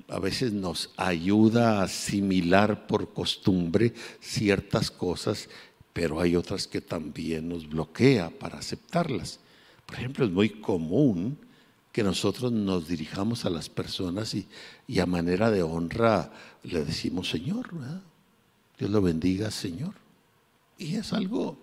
a 0.08 0.18
veces 0.18 0.52
nos 0.52 0.90
ayuda 0.96 1.80
a 1.80 1.84
asimilar 1.84 2.86
por 2.86 3.12
costumbre 3.12 3.94
ciertas 4.20 4.90
cosas, 4.90 5.48
pero 5.92 6.20
hay 6.20 6.36
otras 6.36 6.66
que 6.66 6.80
también 6.80 7.48
nos 7.48 7.68
bloquea 7.68 8.30
para 8.30 8.58
aceptarlas. 8.58 9.40
Por 9.86 9.96
ejemplo, 9.96 10.24
es 10.24 10.30
muy 10.30 10.50
común 10.50 11.38
que 11.92 12.02
nosotros 12.02 12.52
nos 12.52 12.88
dirijamos 12.88 13.44
a 13.44 13.50
las 13.50 13.68
personas 13.68 14.34
y, 14.34 14.46
a 15.00 15.06
manera 15.06 15.50
de 15.50 15.62
honra 15.62 16.30
le 16.62 16.84
decimos 16.84 17.30
Señor, 17.30 17.70
Dios 18.78 18.90
lo 18.90 19.02
bendiga, 19.02 19.50
Señor. 19.50 19.94
Y 20.76 20.94
es 20.94 21.12
algo, 21.12 21.58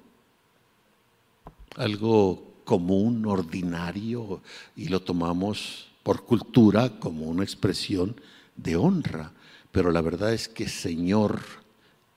algo 1.77 2.55
común, 2.65 3.25
ordinario, 3.25 4.41
y 4.75 4.89
lo 4.89 5.01
tomamos 5.01 5.94
por 6.05 6.23
cultura 6.23 6.99
como 6.99 7.25
una 7.25 7.43
expresión 7.43 8.15
de 8.55 8.75
honra, 8.75 9.31
pero 9.71 9.91
la 9.91 10.01
verdad 10.01 10.35
es 10.35 10.47
que 10.47 10.69
Señor 10.69 11.41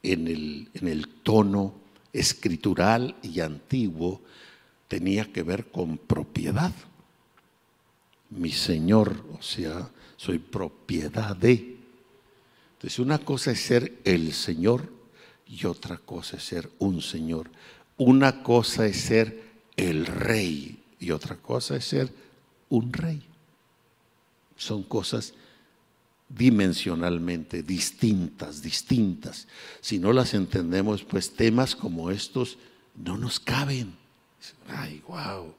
en 0.03 0.27
el, 0.27 0.69
en 0.75 0.87
el 0.87 1.07
tono 1.07 1.73
escritural 2.13 3.15
y 3.23 3.39
antiguo 3.39 4.21
tenía 4.87 5.33
que 5.33 5.41
ver 5.41 5.71
con 5.71 5.97
propiedad. 5.97 6.71
mi 8.29 8.51
Señor, 8.51 9.25
o 9.33 9.41
sea, 9.41 9.89
soy 10.17 10.37
propiedad 10.37 11.35
de. 11.35 11.77
Entonces, 12.73 12.99
una 12.99 13.17
cosa 13.17 13.49
es 13.53 13.59
ser 13.59 13.97
el 14.03 14.33
Señor 14.33 14.87
y 15.47 15.65
otra 15.65 15.97
cosa 15.97 16.37
es 16.37 16.43
ser 16.43 16.69
un 16.77 17.01
Señor. 17.01 17.49
Una 17.97 18.43
cosa 18.43 18.85
es 18.85 19.01
ser 19.01 19.41
el 19.75 20.05
Rey 20.05 20.77
y 20.99 21.09
otra 21.09 21.37
cosa 21.37 21.75
es 21.75 21.85
ser 21.85 22.13
un 22.69 22.93
Rey. 22.93 23.28
Son 24.59 24.83
cosas 24.83 25.33
dimensionalmente 26.27 27.63
distintas, 27.63 28.61
distintas. 28.61 29.47
Si 29.79 29.99
no 29.99 30.11
las 30.11 30.33
entendemos, 30.33 31.03
pues 31.03 31.31
temas 31.31 31.75
como 31.75 32.11
estos 32.11 32.57
no 32.93 33.17
nos 33.17 33.39
caben. 33.39 33.95
Ay, 34.67 35.01
wow. 35.07 35.55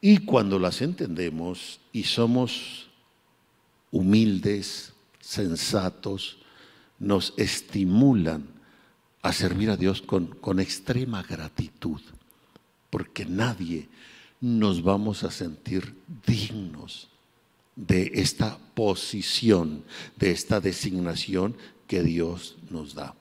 Y 0.00 0.18
cuando 0.18 0.58
las 0.58 0.80
entendemos 0.80 1.78
y 1.92 2.04
somos 2.04 2.88
humildes, 3.90 4.94
sensatos, 5.20 6.38
nos 6.98 7.34
estimulan 7.36 8.48
a 9.20 9.32
servir 9.34 9.68
a 9.68 9.76
Dios 9.76 10.00
con, 10.00 10.26
con 10.26 10.58
extrema 10.58 11.22
gratitud, 11.22 12.00
porque 12.88 13.26
nadie 13.26 13.88
nos 14.40 14.82
vamos 14.82 15.22
a 15.22 15.30
sentir 15.30 15.94
dignos 16.26 17.11
de 17.76 18.12
esta 18.14 18.58
posición, 18.74 19.84
de 20.16 20.30
esta 20.30 20.60
designación 20.60 21.56
que 21.86 22.02
Dios 22.02 22.56
nos 22.70 22.94
da. 22.94 23.14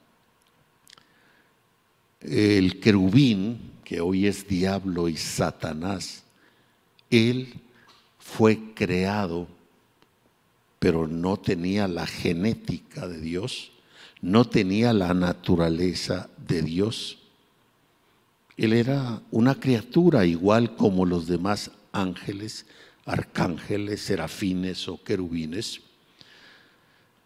El 2.20 2.80
querubín, 2.80 3.72
que 3.84 4.02
hoy 4.02 4.28
es 4.28 4.48
diablo 4.48 5.10
y 5.10 5.18
Satanás, 5.18 6.24
él 7.10 7.54
fue 8.20 8.74
creado, 8.74 9.48
pero 10.80 11.08
no 11.08 11.38
tenía 11.38 11.88
la 11.88 12.06
genética 12.08 13.08
de 13.08 13.20
Dios, 13.20 13.72
no 14.22 14.46
tenía 14.46 14.94
la 14.94 15.14
naturaleza 15.14 16.30
de 16.38 16.62
Dios. 16.62 17.18
Él 18.56 18.74
era 18.74 19.22
una 19.32 19.56
criatura 19.56 20.26
igual 20.26 20.76
como 20.76 21.06
los 21.06 21.28
demás 21.28 21.72
ángeles, 21.92 22.66
arcángeles, 23.12 24.02
serafines 24.02 24.88
o 24.88 25.04
querubines. 25.04 25.82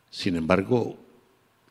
Sin 0.10 0.36
embargo, 0.36 0.98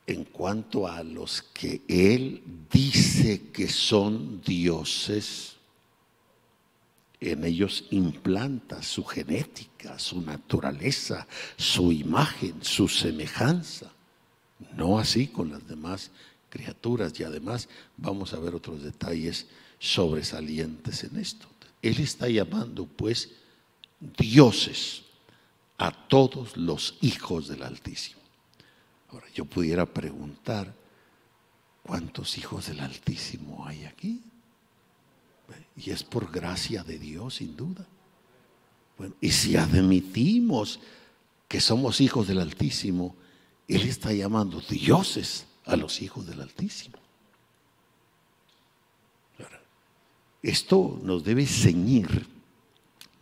en 0.06 0.24
cuanto 0.24 0.86
a 0.86 1.02
los 1.02 1.42
que 1.42 1.82
Él 1.88 2.42
dice 2.70 3.50
que 3.50 3.68
son 3.68 4.40
dioses, 4.42 5.56
en 7.20 7.44
ellos 7.44 7.86
implanta 7.90 8.82
su 8.82 9.04
genética, 9.04 9.98
su 9.98 10.20
naturaleza, 10.20 11.26
su 11.56 11.90
imagen, 11.90 12.62
su 12.62 12.86
semejanza. 12.86 13.90
No 14.76 14.98
así 14.98 15.28
con 15.28 15.50
las 15.50 15.66
demás 15.66 16.10
criaturas 16.50 17.18
y 17.18 17.24
además 17.24 17.68
vamos 17.96 18.34
a 18.34 18.38
ver 18.38 18.54
otros 18.54 18.82
detalles 18.82 19.46
sobresalientes 19.78 21.02
en 21.04 21.18
esto. 21.18 21.46
Él 21.82 21.98
está 21.98 22.28
llamando 22.28 22.86
pues 22.86 23.30
dioses 24.16 25.02
a 25.78 25.90
todos 25.90 26.56
los 26.56 26.96
hijos 27.00 27.48
del 27.48 27.62
Altísimo. 27.62 28.20
Ahora 29.10 29.26
yo 29.34 29.44
pudiera 29.44 29.86
preguntar, 29.86 30.74
¿cuántos 31.82 32.36
hijos 32.38 32.66
del 32.66 32.80
Altísimo 32.80 33.66
hay 33.66 33.84
aquí? 33.84 34.20
Y 35.76 35.90
es 35.90 36.02
por 36.02 36.30
gracia 36.30 36.82
de 36.84 36.98
Dios, 36.98 37.36
sin 37.36 37.56
duda. 37.56 37.86
Bueno, 38.96 39.14
y 39.20 39.30
si 39.30 39.56
admitimos 39.56 40.80
que 41.48 41.60
somos 41.60 42.00
hijos 42.00 42.28
del 42.28 42.40
Altísimo, 42.40 43.14
Él 43.68 43.82
está 43.82 44.12
llamando 44.12 44.60
dioses 44.60 45.46
a 45.64 45.76
los 45.76 46.00
hijos 46.02 46.26
del 46.26 46.40
Altísimo. 46.40 46.98
Esto 50.42 51.00
nos 51.02 51.24
debe 51.24 51.46
ceñir 51.46 52.33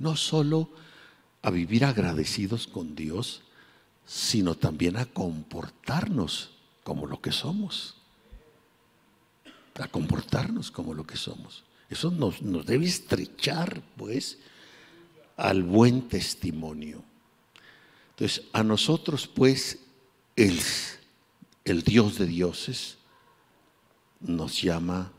no 0.03 0.17
solo 0.17 0.69
a 1.43 1.51
vivir 1.51 1.85
agradecidos 1.85 2.67
con 2.67 2.95
Dios, 2.95 3.43
sino 4.07 4.57
también 4.57 4.97
a 4.97 5.07
comportarnos 5.07 6.51
como 6.85 7.07
lo 7.07 7.21
que 7.21 7.33
somos. 7.33 7.97
A 9.79 9.89
comportarnos 9.89 10.71
como 10.71 10.93
lo 10.93 11.07
que 11.07 11.17
somos. 11.17 11.65
Eso 11.89 12.11
nos, 12.11 12.41
debe 12.67 12.87
estrechar, 12.87 13.83
pues, 13.97 14.39
al 15.37 15.63
buen 15.63 16.09
testimonio. 16.09 17.03
Entonces, 18.11 18.45
a 18.53 18.63
nosotros, 18.63 19.27
pues, 19.27 19.79
el, 20.37 20.59
el 21.65 21.83
Dios 21.83 22.19
de 22.19 22.27
dioses 22.27 22.99
nos 24.21 24.63
llama 24.63 25.13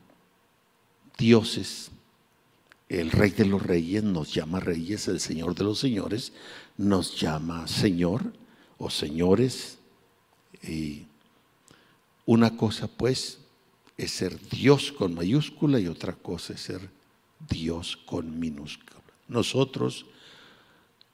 dioses. 1.18 1.92
El 3.00 3.10
Rey 3.10 3.32
de 3.32 3.46
los 3.46 3.64
Reyes 3.64 4.04
nos 4.04 4.32
llama 4.32 4.60
reyes, 4.60 5.08
el 5.08 5.20
Señor 5.20 5.56
de 5.56 5.64
los 5.64 5.80
Señores 5.80 6.32
nos 6.78 7.20
llama 7.20 7.68
Señor 7.68 8.34
o 8.78 8.92
señores. 8.92 9.80
Y 10.62 11.08
una 12.28 12.56
cosa, 12.56 12.88
pues, 12.88 13.40
es 13.98 14.12
ser 14.12 14.40
Dios 14.48 14.92
con 14.92 15.16
mayúscula 15.16 15.80
y 15.80 15.88
otra 15.88 16.14
cosa 16.14 16.54
es 16.54 16.62
ser 16.62 16.88
Dios 17.50 17.98
con 17.98 18.40
minúscula. 18.40 19.02
Nosotros, 19.28 20.06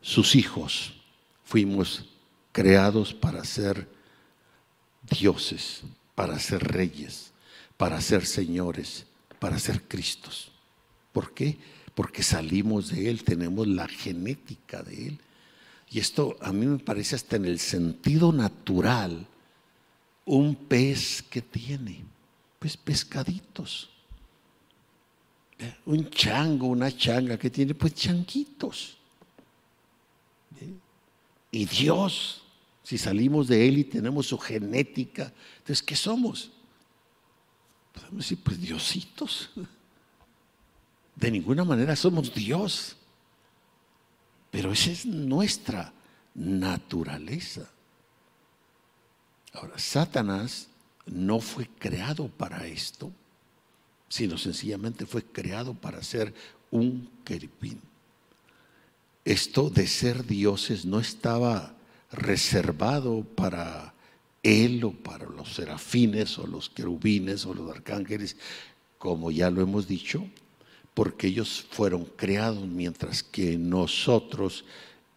sus 0.02 0.36
hijos, 0.36 0.92
fuimos 1.46 2.10
creados 2.52 3.14
para 3.14 3.46
ser 3.46 3.88
dioses, 5.10 5.84
para 6.14 6.40
ser 6.40 6.62
reyes, 6.62 7.32
para 7.78 8.02
ser 8.02 8.26
señores, 8.26 9.06
para 9.40 9.58
ser 9.58 9.82
Cristos. 9.84 10.52
¿Por 11.12 11.34
qué? 11.34 11.58
Porque 11.96 12.24
salimos 12.24 12.90
de 12.90 13.10
Él, 13.10 13.24
tenemos 13.24 13.68
la 13.68 13.88
genética 13.88 14.84
de 14.84 15.08
Él. 15.08 15.20
Y 15.90 16.00
esto 16.00 16.38
a 16.42 16.54
mí 16.54 16.66
me 16.66 16.80
parece 16.80 17.16
hasta 17.16 17.36
en 17.36 17.46
el 17.46 17.60
sentido 17.60 18.32
natural 18.32 19.26
un 20.26 20.56
pez 20.56 21.24
que 21.24 21.42
tiene 21.42 22.06
pues 22.60 22.78
pescaditos. 22.78 23.90
Un 25.86 26.10
chango, 26.10 26.68
una 26.68 26.96
changa 26.96 27.38
que 27.38 27.50
tiene 27.50 27.74
pues 27.74 27.96
changuitos. 27.96 28.98
Y 31.52 31.66
Dios, 31.66 32.44
si 32.84 32.98
salimos 32.98 33.48
de 33.48 33.68
Él 33.68 33.80
y 33.80 33.84
tenemos 33.84 34.28
su 34.28 34.38
genética, 34.38 35.34
entonces 35.58 35.82
¿qué 35.82 35.96
somos? 35.96 36.52
Podemos 37.94 38.18
decir, 38.18 38.40
pues 38.44 38.62
diositos. 38.62 39.50
De 41.20 41.30
ninguna 41.30 41.66
manera 41.66 41.98
somos 41.98 42.34
Dios. 42.34 42.96
Pero 44.52 44.72
esa 44.72 44.92
es 44.92 45.06
nuestra 45.06 45.92
naturaleza. 46.34 47.70
Ahora, 49.54 49.78
Satanás 49.78 50.70
no 51.06 51.42
fue 51.42 51.68
creado 51.78 52.30
para 52.30 52.66
esto, 52.68 53.12
sino 54.08 54.38
sencillamente 54.38 55.06
fue 55.06 55.24
creado 55.24 55.74
para 55.74 56.02
ser 56.04 56.34
un 56.72 57.10
querubín. 57.26 57.82
Esto 59.26 59.70
de 59.70 59.88
ser 59.88 60.26
dioses 60.26 60.86
no 60.86 61.00
estaba 61.00 61.76
reservado 62.12 63.24
para 63.24 63.94
él 64.42 64.84
o 64.86 64.92
para 64.92 65.26
los 65.26 65.54
serafines 65.54 66.40
o 66.40 66.48
los 66.48 66.70
querubines 66.70 67.46
o 67.46 67.54
los 67.54 67.70
arcángeles, 67.70 68.38
como 68.98 69.32
ya 69.32 69.52
lo 69.52 69.62
hemos 69.62 69.88
dicho, 69.88 70.26
porque 71.00 71.28
ellos 71.28 71.66
fueron 71.72 72.04
creados 72.04 72.68
mientras 72.68 73.24
que 73.24 73.58
nosotros 73.58 74.66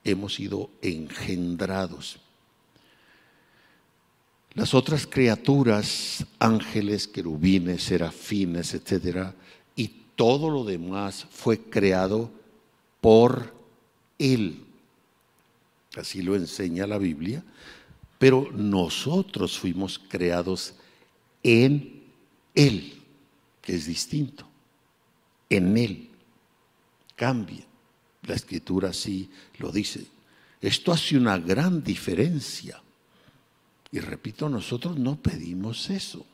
hemos 0.04 0.36
sido 0.36 0.70
engendrados. 0.80 2.20
Las 4.54 4.74
otras 4.74 5.08
criaturas, 5.08 6.24
ángeles, 6.38 7.08
querubines, 7.08 7.82
serafines, 7.82 8.74
etcétera, 8.74 9.34
y 9.74 9.88
todo 10.14 10.50
lo 10.50 10.62
demás 10.62 11.26
fue 11.28 11.58
creado 11.58 12.30
por 13.00 13.52
Él. 14.20 14.62
Así 15.96 16.22
lo 16.22 16.36
enseña 16.36 16.86
la 16.86 16.98
Biblia. 16.98 17.42
Pero 18.20 18.52
nosotros 18.52 19.58
fuimos 19.58 19.98
creados 19.98 20.74
en 21.42 22.04
Él, 22.54 23.02
que 23.60 23.74
es 23.74 23.86
distinto. 23.86 24.51
En 25.52 25.76
Él. 25.76 26.08
Cambia. 27.14 27.64
La 28.22 28.34
escritura 28.34 28.88
así 28.88 29.28
lo 29.58 29.70
dice. 29.70 30.06
Esto 30.62 30.92
hace 30.92 31.18
una 31.18 31.36
gran 31.38 31.82
diferencia. 31.84 32.82
Y 33.90 34.00
repito, 34.00 34.48
nosotros 34.48 34.96
no 34.98 35.16
pedimos 35.16 35.90
eso. 35.90 36.24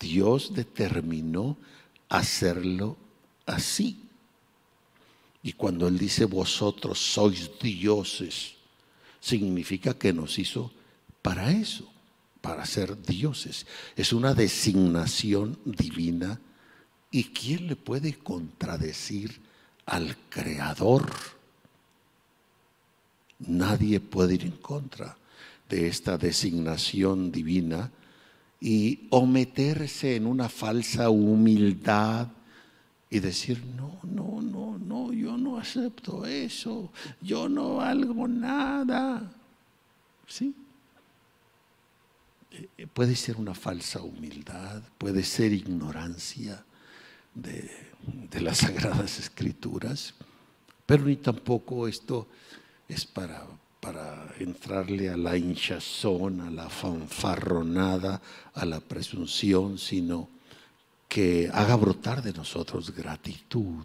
Dios 0.00 0.52
determinó 0.54 1.56
hacerlo 2.08 2.96
así. 3.46 4.00
Y 5.44 5.52
cuando 5.52 5.86
Él 5.86 5.96
dice 5.96 6.24
vosotros 6.24 6.98
sois 6.98 7.52
dioses, 7.60 8.54
significa 9.20 9.94
que 9.94 10.12
nos 10.12 10.36
hizo 10.40 10.72
para 11.22 11.52
eso, 11.52 11.88
para 12.40 12.66
ser 12.66 13.00
dioses. 13.00 13.66
Es 13.94 14.12
una 14.12 14.34
designación 14.34 15.56
divina. 15.64 16.40
¿Y 17.16 17.24
quién 17.24 17.66
le 17.66 17.76
puede 17.76 18.12
contradecir 18.18 19.40
al 19.86 20.14
Creador? 20.28 21.10
Nadie 23.38 24.00
puede 24.00 24.34
ir 24.34 24.42
en 24.42 24.58
contra 24.58 25.16
de 25.66 25.88
esta 25.88 26.18
designación 26.18 27.32
divina 27.32 27.90
y 28.60 29.06
o 29.08 29.24
meterse 29.24 30.16
en 30.16 30.26
una 30.26 30.50
falsa 30.50 31.08
humildad 31.08 32.28
y 33.08 33.20
decir, 33.20 33.64
no, 33.64 33.98
no, 34.02 34.42
no, 34.42 34.76
no, 34.76 35.10
yo 35.14 35.38
no 35.38 35.56
acepto 35.56 36.26
eso, 36.26 36.92
yo 37.22 37.48
no 37.48 37.76
valgo 37.76 38.28
nada. 38.28 39.32
¿Sí? 40.26 40.54
Eh, 42.76 42.86
puede 42.92 43.16
ser 43.16 43.36
una 43.36 43.54
falsa 43.54 44.02
humildad, 44.02 44.82
puede 44.98 45.22
ser 45.22 45.54
ignorancia 45.54 46.62
de, 47.36 47.70
las 48.40 48.58
sagradas 48.66 49.18
escrituras, 49.18 50.14
pero 50.84 51.04
ni 51.04 51.16
tampoco 51.16 51.86
esto 51.86 52.26
es 52.88 53.04
para, 53.06 53.46
para 53.80 54.34
entrarle 54.38 55.10
a 55.10 55.16
la 55.16 55.36
hinchazón, 55.36 56.40
a 56.40 56.50
la 56.50 56.68
fanfarronada, 56.68 58.20
a 58.54 58.64
la 58.64 58.80
presunción, 58.80 59.78
sino 59.78 60.28
que 61.08 61.48
haga 61.52 61.76
brotar 61.76 62.22
de 62.22 62.32
nosotros 62.32 62.94
gratitud 62.94 63.84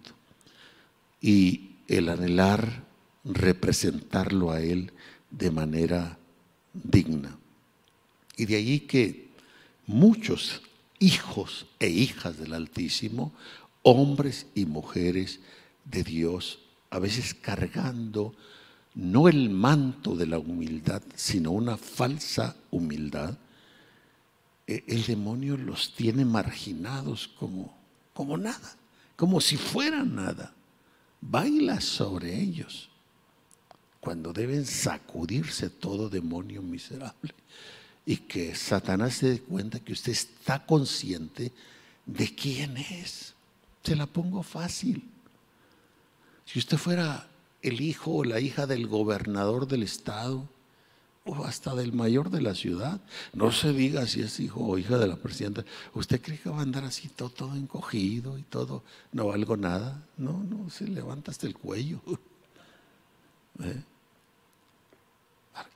y 1.20 1.76
el 1.88 2.08
anhelar 2.08 2.84
representarlo 3.24 4.50
a 4.50 4.60
Él 4.60 4.92
de 5.30 5.50
manera 5.50 6.18
digna. 6.72 7.38
Y 8.36 8.46
de 8.46 8.56
ahí 8.56 8.80
que 8.80 9.28
muchos 9.86 10.62
hijos 11.02 11.66
e 11.80 11.88
hijas 11.88 12.38
del 12.38 12.54
Altísimo, 12.54 13.32
hombres 13.82 14.46
y 14.54 14.66
mujeres 14.66 15.40
de 15.84 16.04
Dios, 16.04 16.60
a 16.90 17.00
veces 17.00 17.34
cargando 17.34 18.34
no 18.94 19.28
el 19.28 19.50
manto 19.50 20.14
de 20.14 20.26
la 20.26 20.38
humildad, 20.38 21.02
sino 21.16 21.50
una 21.50 21.76
falsa 21.76 22.56
humildad, 22.70 23.36
eh, 24.68 24.84
el 24.86 25.04
demonio 25.04 25.56
los 25.56 25.92
tiene 25.94 26.24
marginados 26.24 27.26
como, 27.26 27.76
como 28.14 28.36
nada, 28.38 28.76
como 29.16 29.40
si 29.40 29.56
fueran 29.56 30.14
nada. 30.14 30.52
Baila 31.20 31.80
sobre 31.80 32.40
ellos 32.40 32.90
cuando 34.00 34.32
deben 34.32 34.66
sacudirse 34.66 35.68
todo 35.68 36.08
demonio 36.08 36.62
miserable 36.62 37.34
y 38.04 38.16
que 38.16 38.54
Satanás 38.54 39.14
se 39.14 39.30
dé 39.30 39.40
cuenta 39.40 39.80
que 39.80 39.92
usted 39.92 40.12
está 40.12 40.64
consciente 40.64 41.52
de 42.06 42.34
quién 42.34 42.76
es. 42.76 43.34
Se 43.82 43.96
la 43.96 44.06
pongo 44.06 44.42
fácil. 44.42 45.08
Si 46.44 46.58
usted 46.58 46.76
fuera 46.76 47.28
el 47.62 47.80
hijo 47.80 48.10
o 48.10 48.24
la 48.24 48.40
hija 48.40 48.66
del 48.66 48.86
gobernador 48.86 49.66
del 49.68 49.84
estado 49.84 50.48
o 51.24 51.44
hasta 51.44 51.74
del 51.74 51.92
mayor 51.92 52.30
de 52.30 52.42
la 52.42 52.54
ciudad. 52.54 53.00
No 53.32 53.52
se 53.52 53.72
diga 53.72 54.06
si 54.06 54.20
es 54.22 54.40
hijo 54.40 54.60
o 54.60 54.78
hija 54.78 54.98
de 54.98 55.06
la 55.06 55.16
presidenta. 55.16 55.64
¿Usted 55.94 56.20
cree 56.20 56.38
que 56.38 56.50
va 56.50 56.58
a 56.58 56.62
andar 56.62 56.84
así 56.84 57.08
todo, 57.08 57.54
encogido 57.54 58.38
y 58.38 58.42
todo? 58.42 58.82
No 59.12 59.28
valgo 59.28 59.56
nada. 59.56 60.04
No, 60.16 60.42
no, 60.42 60.68
se 60.70 60.88
levanta 60.88 61.30
hasta 61.30 61.46
el 61.46 61.54
cuello. 61.54 62.00
¿Eh? 63.62 63.82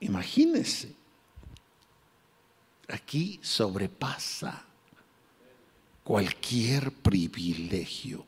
Imagínese. 0.01 0.93
Aquí 2.87 3.39
sobrepasa 3.41 4.63
cualquier 6.03 6.91
privilegio 6.91 8.25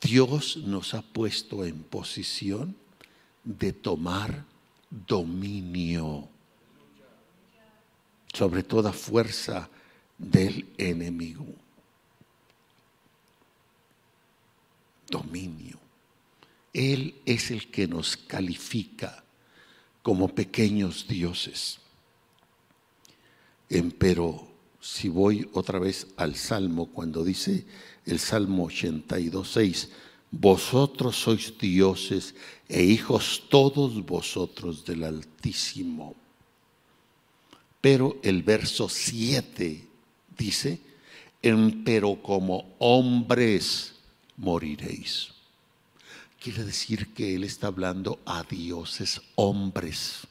Dios 0.00 0.58
nos 0.58 0.94
ha 0.94 1.02
puesto 1.02 1.64
en 1.64 1.82
posición 1.82 2.76
de 3.42 3.72
tomar 3.72 4.44
dominio 4.88 6.28
sobre 8.32 8.62
toda 8.62 8.92
fuerza 8.92 9.68
del 10.18 10.68
enemigo. 10.78 11.46
Dominio. 15.08 15.78
Él 16.72 17.20
es 17.24 17.50
el 17.50 17.70
que 17.70 17.88
nos 17.88 18.16
califica 18.16 19.24
como 20.06 20.28
pequeños 20.28 21.08
dioses. 21.08 21.80
Pero 23.98 24.46
si 24.80 25.08
voy 25.08 25.50
otra 25.52 25.80
vez 25.80 26.06
al 26.16 26.36
Salmo, 26.36 26.86
cuando 26.86 27.24
dice 27.24 27.66
el 28.04 28.20
Salmo 28.20 28.66
82, 28.66 29.50
6, 29.50 29.88
vosotros 30.30 31.16
sois 31.16 31.58
dioses 31.58 32.36
e 32.68 32.84
hijos 32.84 33.50
todos 33.50 34.06
vosotros 34.06 34.84
del 34.84 35.02
Altísimo. 35.02 36.14
Pero 37.80 38.20
el 38.22 38.44
verso 38.44 38.88
7 38.88 39.88
dice, 40.38 40.78
pero 41.84 42.22
como 42.22 42.76
hombres 42.78 43.96
moriréis. 44.36 45.35
Quiere 46.40 46.64
decir 46.64 47.12
que 47.14 47.34
Él 47.34 47.44
está 47.44 47.68
hablando 47.68 48.20
a 48.26 48.42
dioses 48.42 49.20
hombres. 49.34 50.26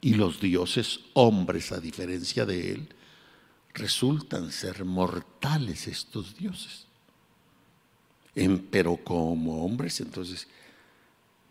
Y 0.00 0.14
los 0.14 0.40
dioses 0.40 1.00
hombres, 1.14 1.72
a 1.72 1.80
diferencia 1.80 2.46
de 2.46 2.72
Él, 2.72 2.88
resultan 3.74 4.50
ser 4.52 4.84
mortales 4.84 5.86
estos 5.86 6.36
dioses. 6.36 6.86
pero 8.70 8.96
como 8.96 9.64
hombres, 9.64 10.00
entonces, 10.00 10.46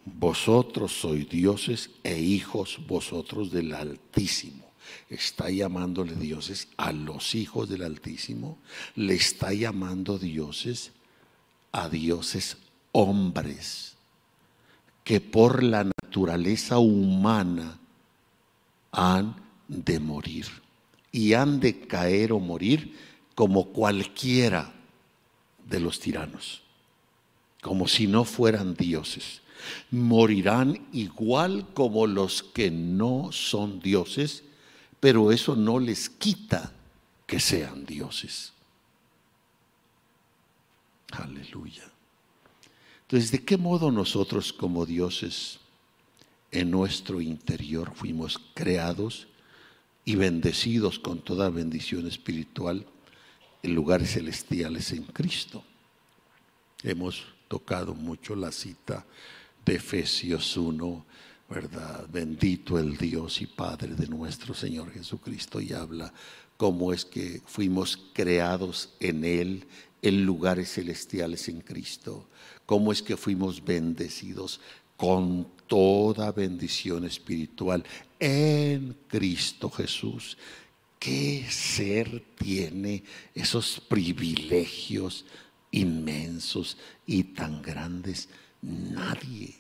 vosotros 0.06 0.94
sois 0.94 1.28
dioses 1.28 1.90
e 2.04 2.18
hijos 2.18 2.80
vosotros 2.88 3.52
del 3.52 3.74
Altísimo. 3.74 4.72
Está 5.10 5.50
llamándole 5.50 6.16
dioses 6.16 6.70
a 6.78 6.94
los 6.94 7.36
hijos 7.36 7.68
del 7.68 7.84
Altísimo, 7.84 8.58
le 8.96 9.16
está 9.16 9.52
llamando 9.52 10.18
dioses 10.18 10.94
a 11.72 11.90
dioses 11.90 12.58
hombres, 12.92 13.96
que 15.04 15.22
por 15.22 15.64
la 15.64 15.84
naturaleza 15.84 16.80
humana 16.80 17.80
han 18.92 19.36
de 19.68 20.00
morir 20.00 20.48
y 21.12 21.34
han 21.34 21.60
de 21.60 21.80
caer 21.88 22.32
o 22.32 22.40
morir 22.40 22.96
como 23.36 23.68
cualquiera 23.68 24.74
de 25.70 25.80
los 25.80 26.00
tiranos, 26.00 26.62
como 27.62 27.88
si 27.88 28.08
no 28.08 28.24
fueran 28.26 28.76
dioses. 28.76 29.42
Morirán 29.92 30.88
igual 30.94 31.68
como 31.74 32.08
los 32.08 32.44
que 32.44 32.72
no 32.72 33.32
son 33.32 33.80
dioses, 33.80 34.44
pero 35.00 35.32
eso 35.32 35.56
no 35.56 35.80
les 35.80 36.10
quita 36.10 36.72
que 37.26 37.40
sean 37.40 37.86
dioses. 37.86 38.54
Aleluya. 41.12 41.84
Entonces, 43.02 43.32
¿de 43.32 43.44
qué 43.44 43.58
modo 43.58 43.92
nosotros 43.92 44.52
como 44.52 44.86
dioses 44.86 45.60
en 46.52 46.72
nuestro 46.72 47.22
interior 47.22 47.94
fuimos 47.94 48.40
creados 48.54 49.28
y 50.06 50.16
bendecidos 50.16 51.00
con 51.00 51.20
toda 51.20 51.50
bendición 51.50 52.08
espiritual 52.08 52.86
en 53.62 53.76
lugares 53.76 54.14
celestiales 54.14 54.92
en 54.94 55.04
Cristo. 55.04 55.64
Hemos 56.84 57.26
tocado 57.48 57.94
mucho 57.94 58.36
la 58.36 58.52
cita 58.52 59.06
de 59.66 59.76
Efesios 59.76 60.56
1, 60.56 61.06
¿verdad? 61.50 62.08
Bendito 62.10 62.80
el 62.80 62.96
Dios 62.96 63.42
y 63.42 63.48
Padre 63.48 63.96
de 63.96 64.08
nuestro 64.08 64.54
Señor 64.54 64.92
Jesucristo 64.92 65.60
y 65.60 65.74
habla 65.74 66.14
cómo 66.56 66.94
es 66.94 67.04
que 67.04 67.42
fuimos 67.46 68.00
creados 68.14 68.94
en 69.02 69.26
Él 69.26 69.68
en 70.02 70.26
lugares 70.26 70.74
celestiales 70.74 71.48
en 71.50 71.62
Cristo, 71.62 72.28
cómo 72.66 72.92
es 72.92 73.02
que 73.02 73.18
fuimos 73.18 73.64
bendecidos 73.64 74.60
con 74.96 75.48
toda 75.68 76.32
bendición 76.32 77.06
espiritual 77.06 77.84
en 78.20 78.98
Cristo 79.08 79.70
Jesús. 79.70 80.38
¿Qué 81.00 81.46
ser 81.50 82.24
tiene 82.38 83.04
esos 83.36 83.80
privilegios 83.80 85.26
inmensos 85.72 86.78
y 87.06 87.24
tan 87.24 87.62
grandes? 87.62 88.30
Nadie. 88.62 89.56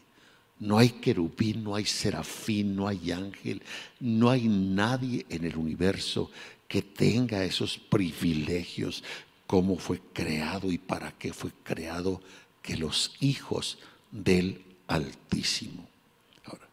No 0.59 0.79
hay 0.79 0.89
querubín, 0.89 1.63
no 1.63 1.75
hay 1.75 1.85
serafín, 1.85 2.75
no 2.75 2.87
hay 2.87 3.11
ángel, 3.11 3.61
no 3.99 4.31
hay 4.31 4.47
nadie 4.47 5.25
en 5.29 5.45
el 5.45 5.55
universo 5.55 6.31
que 6.67 6.81
tenga 6.81 7.43
esos 7.45 7.77
privilegios 7.77 9.03
cómo 9.47 9.77
fue 9.77 10.01
creado 10.13 10.71
y 10.71 10.77
para 10.77 11.11
qué 11.13 11.33
fue 11.33 11.51
creado 11.63 12.21
que 12.61 12.77
los 12.77 13.15
hijos 13.21 13.79
del 14.11 14.63
Altísimo. 14.87 15.87
Ahora, 16.45 16.67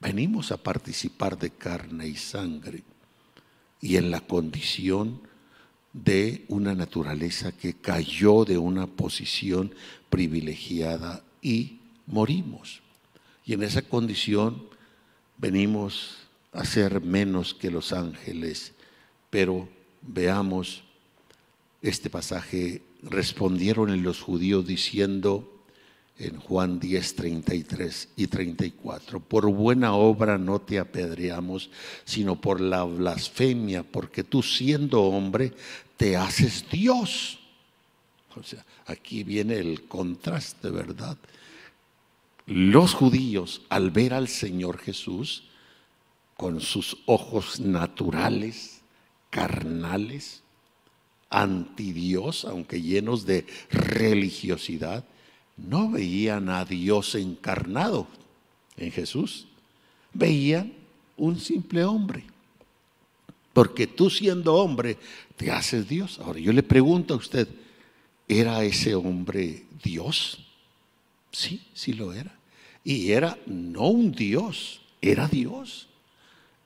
venimos 0.00 0.50
a 0.50 0.56
participar 0.56 1.38
de 1.38 1.50
carne 1.50 2.08
y 2.08 2.16
sangre 2.16 2.82
y 3.80 3.96
en 3.96 4.10
la 4.10 4.20
condición 4.20 5.20
de 5.92 6.44
una 6.48 6.74
naturaleza 6.74 7.52
que 7.52 7.74
cayó 7.74 8.44
de 8.44 8.58
una 8.58 8.86
posición 8.86 9.74
privilegiada 10.08 11.22
y 11.42 11.80
morimos. 12.06 12.80
Y 13.44 13.54
en 13.54 13.62
esa 13.62 13.82
condición 13.82 14.68
venimos 15.38 16.18
a 16.52 16.64
ser 16.64 17.00
menos 17.00 17.54
que 17.54 17.70
los 17.70 17.92
ángeles, 17.92 18.72
pero 19.30 19.68
veamos 20.02 20.84
este 21.82 22.10
pasaje, 22.10 22.82
respondieron 23.02 23.90
en 23.90 24.02
los 24.02 24.20
judíos 24.20 24.66
diciendo 24.66 25.60
en 26.18 26.38
Juan 26.38 26.78
10, 26.78 27.14
33 27.14 28.08
y 28.16 28.26
34, 28.26 29.20
por 29.20 29.50
buena 29.50 29.94
obra 29.94 30.36
no 30.36 30.60
te 30.60 30.78
apedreamos, 30.78 31.70
sino 32.04 32.38
por 32.38 32.60
la 32.60 32.84
blasfemia, 32.84 33.82
porque 33.82 34.22
tú 34.22 34.42
siendo 34.42 35.02
hombre 35.02 35.54
te 35.96 36.18
haces 36.18 36.66
Dios. 36.70 37.38
O 38.36 38.42
sea, 38.42 38.64
aquí 38.86 39.22
viene 39.22 39.54
el 39.56 39.88
contraste, 39.88 40.68
¿verdad? 40.68 41.16
Los 42.44 42.92
judíos, 42.92 43.62
al 43.70 43.90
ver 43.90 44.12
al 44.12 44.28
Señor 44.28 44.76
Jesús, 44.78 45.44
con 46.36 46.60
sus 46.60 46.98
ojos 47.06 47.60
naturales, 47.60 48.82
carnales, 49.30 50.42
anti 51.30 51.92
Dios, 51.92 52.44
aunque 52.44 52.82
llenos 52.82 53.24
de 53.24 53.46
religiosidad, 53.70 55.04
no 55.56 55.90
veían 55.90 56.48
a 56.48 56.64
Dios 56.64 57.14
encarnado 57.14 58.06
en 58.76 58.90
Jesús, 58.92 59.46
veían 60.12 60.72
un 61.16 61.38
simple 61.38 61.84
hombre. 61.84 62.24
Porque 63.52 63.86
tú 63.86 64.10
siendo 64.10 64.54
hombre 64.54 64.98
te 65.36 65.50
haces 65.50 65.88
Dios. 65.88 66.18
Ahora 66.18 66.38
yo 66.38 66.52
le 66.52 66.62
pregunto 66.62 67.14
a 67.14 67.18
usted, 67.18 67.48
¿era 68.28 68.62
ese 68.64 68.94
hombre 68.94 69.64
Dios? 69.82 70.46
Sí, 71.32 71.62
sí 71.74 71.92
lo 71.92 72.12
era. 72.12 72.36
Y 72.84 73.12
era 73.12 73.38
no 73.46 73.88
un 73.88 74.12
Dios, 74.12 74.80
era 75.00 75.28
Dios, 75.28 75.88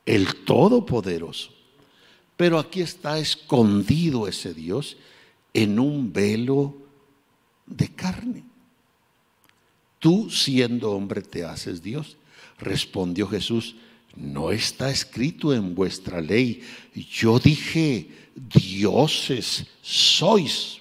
el 0.06 0.44
Todopoderoso. 0.44 1.53
Pero 2.36 2.58
aquí 2.58 2.80
está 2.80 3.18
escondido 3.18 4.26
ese 4.26 4.54
Dios 4.54 4.96
en 5.52 5.78
un 5.78 6.12
velo 6.12 6.76
de 7.66 7.88
carne. 7.88 8.44
Tú 9.98 10.28
siendo 10.30 10.92
hombre 10.92 11.22
te 11.22 11.44
haces 11.44 11.82
Dios. 11.82 12.16
Respondió 12.58 13.26
Jesús, 13.26 13.76
no 14.16 14.50
está 14.50 14.90
escrito 14.90 15.54
en 15.54 15.74
vuestra 15.74 16.20
ley. 16.20 16.62
Yo 16.94 17.38
dije, 17.38 18.08
dioses 18.34 19.66
sois. 19.80 20.80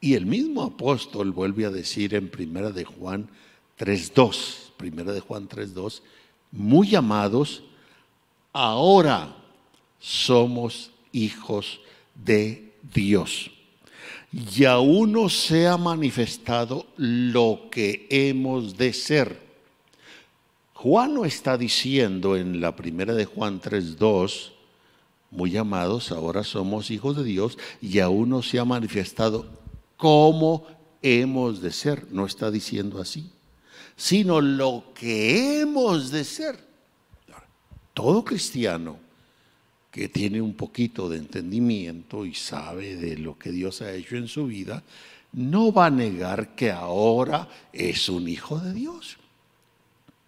Y 0.00 0.14
el 0.14 0.26
mismo 0.26 0.62
apóstol 0.62 1.30
vuelve 1.30 1.64
a 1.64 1.70
decir 1.70 2.14
en 2.14 2.28
Primera 2.28 2.70
de 2.70 2.84
Juan 2.84 3.28
3.2, 3.78 4.72
Primera 4.76 5.12
de 5.12 5.20
Juan 5.20 5.48
3.2, 5.48 6.02
muy 6.50 6.94
amados, 6.96 7.62
ahora 8.52 9.34
somos 10.00 10.90
hijos 11.12 11.80
de 12.14 12.72
Dios. 12.94 13.50
Y 14.32 14.64
aún 14.64 15.12
no 15.12 15.28
se 15.28 15.66
ha 15.66 15.76
manifestado 15.76 16.86
lo 16.96 17.68
que 17.70 18.06
hemos 18.10 18.76
de 18.76 18.92
ser. 18.92 19.40
Juan 20.74 21.14
no 21.14 21.24
está 21.24 21.56
diciendo 21.58 22.36
en 22.36 22.60
la 22.60 22.74
primera 22.74 23.14
de 23.14 23.26
Juan 23.26 23.60
3.2, 23.60 24.50
muy 25.30 25.56
amados, 25.56 26.10
ahora 26.12 26.44
somos 26.44 26.90
hijos 26.90 27.16
de 27.16 27.24
Dios 27.24 27.56
y 27.80 28.00
aún 28.00 28.30
no 28.30 28.42
se 28.42 28.58
ha 28.58 28.64
manifestado 28.64 29.46
cómo 29.96 30.66
hemos 31.00 31.60
de 31.60 31.72
ser. 31.72 32.06
No 32.10 32.26
está 32.26 32.50
diciendo 32.50 33.00
así, 33.00 33.30
sino 33.96 34.40
lo 34.40 34.84
que 34.94 35.60
hemos 35.60 36.10
de 36.10 36.24
ser. 36.24 36.71
Todo 37.94 38.24
cristiano 38.24 38.98
que 39.90 40.08
tiene 40.08 40.40
un 40.40 40.54
poquito 40.54 41.08
de 41.08 41.18
entendimiento 41.18 42.24
y 42.24 42.34
sabe 42.34 42.96
de 42.96 43.18
lo 43.18 43.38
que 43.38 43.52
Dios 43.52 43.82
ha 43.82 43.92
hecho 43.92 44.16
en 44.16 44.26
su 44.26 44.46
vida, 44.46 44.82
no 45.32 45.72
va 45.72 45.86
a 45.86 45.90
negar 45.90 46.54
que 46.54 46.70
ahora 46.70 47.48
es 47.72 48.08
un 48.08 48.26
hijo 48.26 48.58
de 48.58 48.72
Dios. 48.72 49.18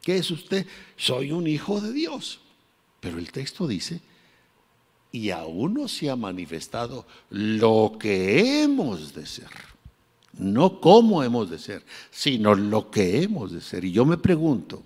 ¿Qué 0.03 0.19
es 0.19 0.31
usted? 0.31 0.67
Soy 0.97 1.33
un 1.33 1.47
hijo 1.47 1.81
de 1.81 1.93
Dios. 1.93 2.41
Pero 3.01 3.19
el 3.19 3.33
texto 3.33 3.67
dice, 3.67 4.01
y 5.13 5.31
aún 5.31 5.75
no 5.75 5.89
se 5.89 6.11
ha 6.11 6.17
manifestado 6.17 7.07
lo 7.31 7.97
que 7.99 8.63
hemos 8.63 9.15
de 9.15 9.25
ser. 9.25 9.49
No 10.35 10.81
cómo 10.81 11.23
hemos 11.23 11.49
de 11.49 11.59
ser, 11.59 11.85
sino 12.11 12.55
lo 12.55 12.91
que 12.91 13.23
hemos 13.23 13.53
de 13.53 13.61
ser. 13.61 13.85
Y 13.85 13.93
yo 13.93 14.05
me 14.05 14.19
pregunto, 14.19 14.83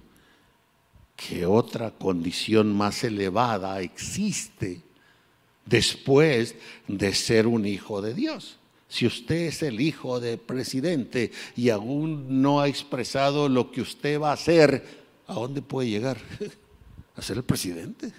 ¿qué 1.19 1.45
otra 1.45 1.91
condición 1.91 2.75
más 2.75 3.03
elevada 3.03 3.81
existe 3.81 4.81
después 5.67 6.55
de 6.87 7.15
ser 7.15 7.47
un 7.47 7.67
hijo 7.67 8.01
de 8.01 8.15
Dios? 8.15 8.57
Si 8.89 9.05
usted 9.05 9.49
es 9.49 9.63
el 9.63 9.81
hijo 9.81 10.21
del 10.21 10.39
presidente 10.39 11.33
y 11.57 11.69
aún 11.71 12.41
no 12.41 12.61
ha 12.61 12.69
expresado 12.69 13.49
lo 13.49 13.71
que 13.71 13.83
usted 13.83 14.21
va 14.21 14.31
a 14.31 14.35
hacer, 14.35 14.83
¿a 15.27 15.35
dónde 15.35 15.61
puede 15.61 15.91
llegar? 15.91 16.19
¿A 17.17 17.21
ser 17.21 17.39
el 17.39 17.43
presidente? 17.43 18.13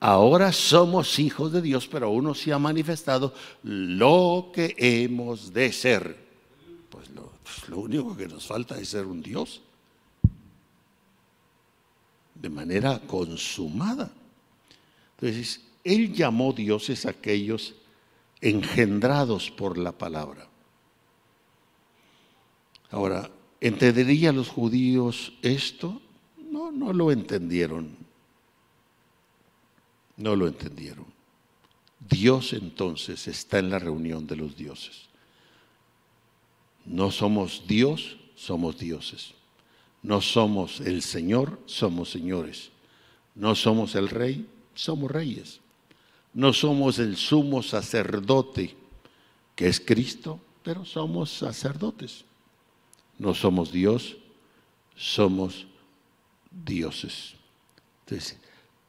Ahora 0.00 0.50
somos 0.50 1.18
hijos 1.18 1.52
de 1.52 1.62
Dios, 1.62 1.86
pero 1.86 2.06
aún 2.06 2.24
no 2.24 2.34
se 2.34 2.52
ha 2.52 2.58
manifestado 2.58 3.34
lo 3.62 4.50
que 4.52 4.74
hemos 4.78 5.52
de 5.52 5.72
ser. 5.72 6.16
Pues 6.88 7.10
lo, 7.10 7.32
pues 7.42 7.68
lo 7.68 7.78
único 7.78 8.16
que 8.16 8.26
nos 8.26 8.46
falta 8.46 8.80
es 8.80 8.88
ser 8.88 9.06
un 9.06 9.22
Dios 9.22 9.62
de 12.44 12.50
manera 12.50 13.00
consumada. 13.06 14.12
Entonces, 15.16 15.62
Él 15.82 16.12
llamó 16.12 16.52
dioses 16.52 17.06
aquellos 17.06 17.74
engendrados 18.42 19.50
por 19.50 19.78
la 19.78 19.92
palabra. 19.92 20.46
Ahora, 22.90 23.30
¿entenderían 23.62 24.36
los 24.36 24.50
judíos 24.50 25.32
esto? 25.40 26.02
No, 26.50 26.70
no 26.70 26.92
lo 26.92 27.10
entendieron. 27.10 27.96
No 30.18 30.36
lo 30.36 30.46
entendieron. 30.46 31.06
Dios 31.98 32.52
entonces 32.52 33.26
está 33.26 33.58
en 33.58 33.70
la 33.70 33.78
reunión 33.78 34.26
de 34.26 34.36
los 34.36 34.54
dioses. 34.54 35.08
No 36.84 37.10
somos 37.10 37.64
Dios, 37.66 38.18
somos 38.36 38.76
dioses. 38.76 39.32
No 40.04 40.20
somos 40.20 40.80
el 40.82 41.00
Señor, 41.00 41.58
somos 41.64 42.10
señores. 42.10 42.70
No 43.34 43.54
somos 43.54 43.94
el 43.94 44.10
rey, 44.10 44.46
somos 44.74 45.10
reyes. 45.10 45.60
No 46.34 46.52
somos 46.52 46.98
el 46.98 47.16
sumo 47.16 47.62
sacerdote, 47.62 48.76
que 49.56 49.66
es 49.66 49.80
Cristo, 49.80 50.38
pero 50.62 50.84
somos 50.84 51.30
sacerdotes. 51.30 52.26
No 53.18 53.32
somos 53.32 53.72
Dios, 53.72 54.16
somos 54.94 55.66
dioses. 56.50 57.34
Entonces, 58.00 58.38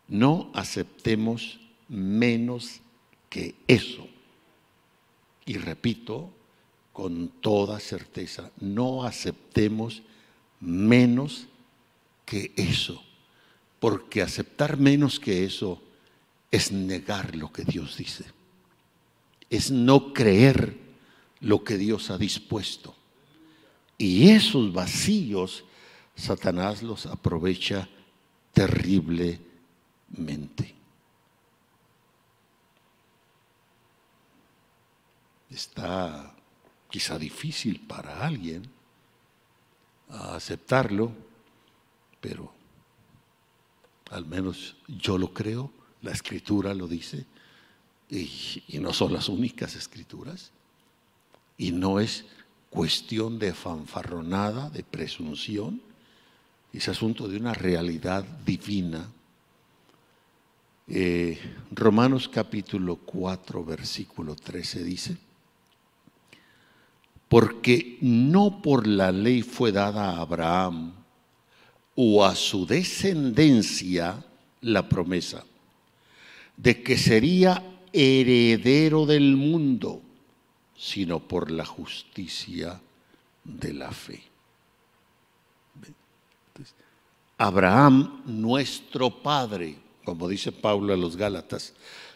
no 0.10 0.52
aceptemos 0.54 1.62
menos 1.88 2.82
que 3.30 3.56
eso. 3.70 4.06
Y 5.46 5.60
repito 5.60 6.30
con 6.92 7.30
toda 7.30 7.80
certeza, 7.80 8.52
no 8.60 9.06
aceptemos 9.06 10.02
menos 10.60 11.48
que 12.26 12.54
eso. 12.56 13.04
Porque 13.80 14.22
aceptar 14.22 14.78
menos 14.78 15.20
que 15.20 15.46
eso 15.46 15.82
es 16.52 16.72
negar 16.72 17.36
lo 17.36 17.52
que 17.52 17.64
Dios 17.64 17.98
dice. 17.98 18.26
Es 19.50 19.72
no 19.72 20.14
creer 20.14 20.78
lo 21.42 21.64
que 21.64 21.78
Dios 21.78 22.10
ha 22.10 22.18
dispuesto. 22.18 22.96
Y 23.98 24.30
esos 24.30 24.74
vacíos 24.74 25.64
Satanás 26.16 26.82
los 26.82 27.06
aprovecha 27.06 27.88
terrible 28.54 29.40
mente. 30.18 30.74
Está 35.50 36.34
quizá 36.90 37.20
difícil 37.20 37.82
para 37.82 38.26
alguien 38.26 38.64
aceptarlo, 40.10 41.12
pero 42.22 42.52
al 44.12 44.26
menos 44.26 44.76
yo 44.88 45.18
lo 45.18 45.34
creo, 45.34 45.72
la 46.02 46.12
escritura 46.12 46.74
lo 46.74 46.88
dice, 46.88 47.26
y, 48.10 48.80
no 48.80 48.94
son 48.94 49.14
las 49.14 49.30
únicas 49.30 49.76
escrituras, 49.76 50.52
y 51.58 51.72
no 51.72 52.00
es 52.00 52.26
cuestión 52.70 53.40
de 53.40 53.54
fanfarronada, 53.54 54.70
de 54.70 54.84
presunción, 54.84 55.82
es 56.72 56.90
asunto 56.90 57.28
de 57.28 57.38
una 57.38 57.54
realidad 57.54 58.24
divina. 58.46 59.10
Eh, 60.88 61.40
Romanos 61.72 62.28
capítulo 62.28 62.98
4, 62.98 63.64
versículo 63.64 64.36
13 64.36 64.84
dice, 64.84 65.18
porque 67.30 67.98
no 68.02 68.62
por 68.62 68.88
la 68.88 69.12
ley 69.12 69.42
fue 69.42 69.72
dada 69.72 70.12
a 70.12 70.22
Abraham 70.22 70.94
o 71.96 72.26
a 72.26 72.36
su 72.36 72.66
descendencia 72.66 74.24
la 74.62 74.88
promesa 74.88 75.44
de 76.58 76.82
que 76.82 76.98
sería 76.98 77.64
heredero 77.92 79.06
del 79.06 79.36
mundo, 79.36 80.02
sino 80.78 81.20
por 81.20 81.52
la 81.52 81.66
justicia 81.66 82.80
de 83.44 83.74
la 83.74 83.92
fe. 83.92 84.24
Abraham, 87.38 88.22
nuestro 88.26 89.22
Padre, 89.22 89.78
como 90.06 90.28
dice 90.30 90.52
Pablo 90.52 90.94
a 90.94 90.98
los 90.98 91.18
Gálatas, 91.18 91.74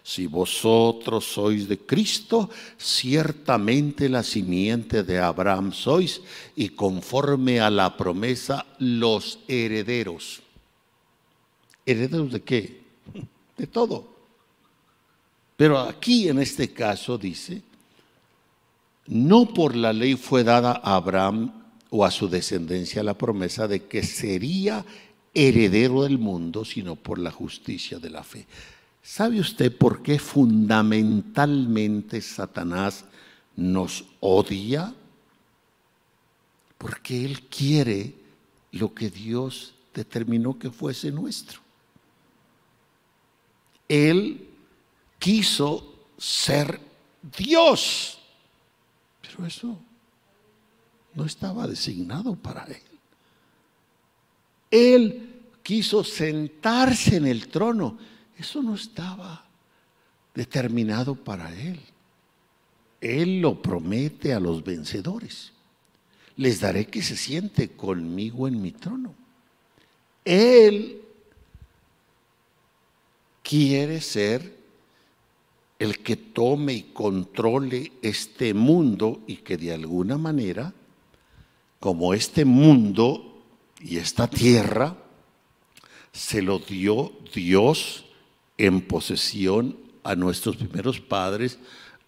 si 0.10 0.26
vosotros 0.26 1.24
sois 1.24 1.67
de 1.67 1.78
Cristo, 1.78 2.50
ciertamente 2.80 4.10
la 4.10 4.24
simiente 4.24 5.04
de 5.04 5.19
Abraham 5.19 5.72
sois 5.72 6.22
y 6.56 6.69
conforme 6.69 7.60
a 7.60 7.69
la 7.69 7.95
promesa 7.95 8.65
los 8.80 9.38
herederos. 9.48 10.41
¿Herederos 11.86 12.32
de 12.32 12.41
qué? 12.41 12.82
De 13.56 13.67
todo. 13.67 14.08
Pero 15.56 15.78
aquí 15.78 16.28
en 16.28 16.39
este 16.39 16.74
caso 16.74 17.19
dice, 17.19 17.62
no 19.06 19.54
por 19.54 19.76
la 19.76 19.93
ley 19.93 20.15
fue 20.15 20.43
dada 20.43 20.82
a 20.84 20.95
Abraham 20.95 21.54
o 21.91 22.04
a 22.04 22.10
su 22.10 22.28
descendencia 22.28 23.04
la 23.04 23.13
promesa 23.13 23.67
de 23.67 23.86
que 23.86 24.02
sería 24.02 24.84
heredero 25.36 26.02
del 26.02 26.17
mundo, 26.17 26.65
sino 26.65 26.95
por 26.95 27.19
la 27.19 27.30
justicia 27.30 28.00
de 28.00 28.10
la 28.10 28.24
fe. 28.24 28.48
¿Sabe 29.10 29.39
usted 29.39 29.76
por 29.76 30.04
qué 30.04 30.19
fundamentalmente 30.19 32.22
Satanás 32.22 33.06
nos 33.56 34.06
odia? 34.19 34.93
Porque 36.78 37.26
Él 37.26 37.41
quiere 37.48 38.13
lo 38.74 38.93
que 38.93 39.10
Dios 39.10 39.74
determinó 39.95 40.60
que 40.60 40.69
fuese 40.69 41.12
nuestro. 41.12 41.60
Él 43.88 44.48
quiso 45.17 46.06
ser 46.19 46.80
Dios, 47.36 48.19
pero 49.24 49.48
eso 49.48 49.76
no 51.15 51.26
estaba 51.26 51.65
designado 51.65 52.36
para 52.36 52.63
Él. 52.65 52.84
Él 54.69 55.41
quiso 55.63 56.04
sentarse 56.04 57.15
en 57.15 57.26
el 57.26 57.48
trono. 57.48 57.98
Eso 58.39 58.63
no 58.63 58.75
estaba 58.75 59.45
determinado 60.34 61.13
para 61.13 61.54
Él. 61.54 61.78
Él 63.02 63.41
lo 63.41 63.62
promete 63.62 64.34
a 64.34 64.39
los 64.39 64.63
vencedores. 64.63 65.52
Les 66.38 66.62
daré 66.62 66.88
que 66.88 67.02
se 67.02 67.17
siente 67.17 67.69
conmigo 67.71 68.47
en 68.47 68.62
mi 68.62 68.71
trono. 68.71 69.13
Él 70.23 71.02
quiere 73.43 73.99
ser 73.99 74.58
el 75.78 75.99
que 75.99 76.15
tome 76.15 76.73
y 76.73 76.84
controle 76.84 77.91
este 78.02 78.54
mundo 78.54 79.21
y 79.28 79.38
que 79.38 79.58
de 79.58 79.73
alguna 79.73 80.17
manera, 80.17 80.73
como 81.80 82.13
este 82.13 82.45
mundo 82.45 83.43
y 83.82 83.97
esta 83.97 84.30
tierra 84.30 84.95
se 86.13 86.41
lo 86.41 86.60
dio 86.60 87.13
Dios 87.34 88.06
en 88.60 88.82
posesión 88.82 89.78
a 90.04 90.15
nuestros 90.15 90.58
primeros 90.58 91.00
padres, 91.00 91.58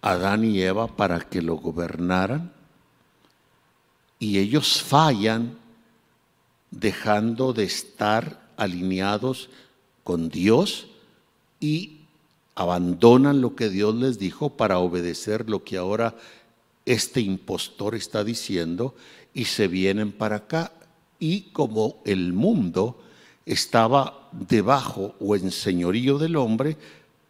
Adán 0.02 0.44
y 0.44 0.60
Eva, 0.60 0.86
para 0.96 1.18
que 1.20 1.42
lo 1.42 1.56
gobernaran. 1.56 2.52
Y 4.18 4.38
ellos 4.38 4.82
fallan 4.82 5.58
dejando 6.70 7.52
de 7.52 7.64
estar 7.64 8.50
alineados 8.56 9.48
con 10.04 10.28
Dios 10.28 10.88
y 11.58 12.02
abandonan 12.54 13.40
lo 13.40 13.56
que 13.56 13.70
Dios 13.70 13.94
les 13.94 14.18
dijo 14.18 14.50
para 14.50 14.78
obedecer 14.78 15.48
lo 15.48 15.64
que 15.64 15.78
ahora 15.78 16.16
este 16.84 17.20
impostor 17.20 17.94
está 17.94 18.24
diciendo 18.24 18.94
y 19.32 19.46
se 19.46 19.68
vienen 19.68 20.12
para 20.12 20.36
acá 20.36 20.72
y 21.18 21.42
como 21.52 22.02
el 22.04 22.32
mundo 22.34 23.00
estaba 23.46 24.28
debajo 24.32 25.14
o 25.20 25.36
en 25.36 25.50
señorío 25.50 26.18
del 26.18 26.36
hombre, 26.36 26.76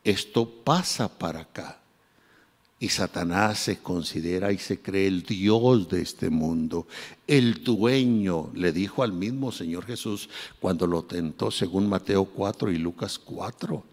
esto 0.05 0.49
pasa 0.49 1.09
para 1.09 1.41
acá. 1.41 1.79
Y 2.79 2.89
Satanás 2.89 3.61
se 3.61 3.79
considera 3.79 4.51
y 4.51 4.59
se 4.59 4.81
cree 4.81 5.07
el 5.07 5.23
Dios 5.23 5.89
de 5.89 6.03
este 6.03 6.31
mundo, 6.31 6.89
el 7.29 7.63
dueño, 7.63 8.51
le 8.55 8.73
dijo 8.73 9.05
al 9.05 9.13
mismo 9.13 9.53
Señor 9.53 9.87
Jesús 9.87 10.29
cuando 10.59 10.89
lo 10.89 11.05
tentó 11.05 11.53
según 11.53 11.89
Mateo 11.89 12.25
4 12.25 12.73
y 12.73 12.79
Lucas 12.79 13.21
4. 13.21 13.85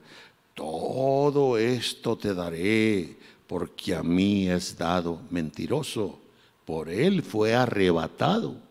Todo 0.56 1.58
esto 1.60 2.18
te 2.18 2.34
daré 2.34 3.16
porque 3.46 3.96
a 3.96 4.02
mí 4.02 4.50
es 4.50 4.76
dado 4.76 5.22
mentiroso. 5.30 6.20
Por 6.66 6.90
él 6.90 7.22
fue 7.22 7.54
arrebatado 7.54 8.69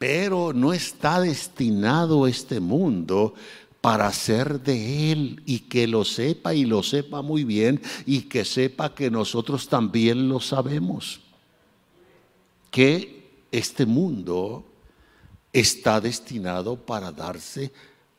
pero 0.00 0.54
no 0.54 0.72
está 0.72 1.20
destinado 1.20 2.26
este 2.26 2.58
mundo 2.58 3.34
para 3.82 4.10
ser 4.14 4.58
de 4.62 5.12
Él 5.12 5.42
y 5.44 5.58
que 5.58 5.86
lo 5.86 6.06
sepa 6.06 6.54
y 6.54 6.64
lo 6.64 6.82
sepa 6.82 7.20
muy 7.20 7.44
bien 7.44 7.82
y 8.06 8.22
que 8.22 8.46
sepa 8.46 8.94
que 8.94 9.10
nosotros 9.10 9.68
también 9.68 10.26
lo 10.30 10.40
sabemos. 10.40 11.20
Que 12.70 13.44
este 13.52 13.84
mundo 13.84 14.64
está 15.52 16.00
destinado 16.00 16.76
para 16.76 17.12
darse 17.12 17.70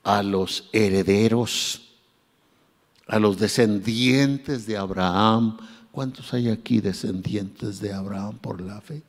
a 0.04 0.22
los 0.22 0.70
herederos, 0.74 1.82
a 3.08 3.18
los 3.18 3.40
descendientes 3.40 4.68
de 4.68 4.78
Abraham. 4.78 5.58
¿Cuántos 5.92 6.32
hay 6.32 6.48
aquí 6.50 6.80
descendientes 6.80 7.80
de 7.80 7.92
Abraham 7.92 8.38
por 8.38 8.62
la 8.62 8.82
fe? 8.82 9.02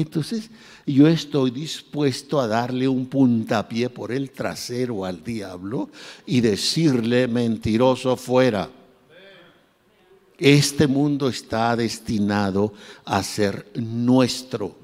Entonces 0.00 0.50
yo 0.86 1.06
estoy 1.06 1.52
dispuesto 1.52 2.40
a 2.40 2.48
darle 2.48 2.88
un 2.88 3.06
puntapié 3.06 3.88
por 3.90 4.10
el 4.10 4.32
trasero 4.32 5.04
al 5.04 5.22
diablo 5.22 5.88
y 6.26 6.40
decirle 6.40 7.28
mentiroso 7.28 8.16
fuera. 8.16 8.68
Este 10.36 10.88
mundo 10.88 11.28
está 11.28 11.76
destinado 11.76 12.72
a 13.04 13.22
ser 13.22 13.70
nuestro. 13.76 14.74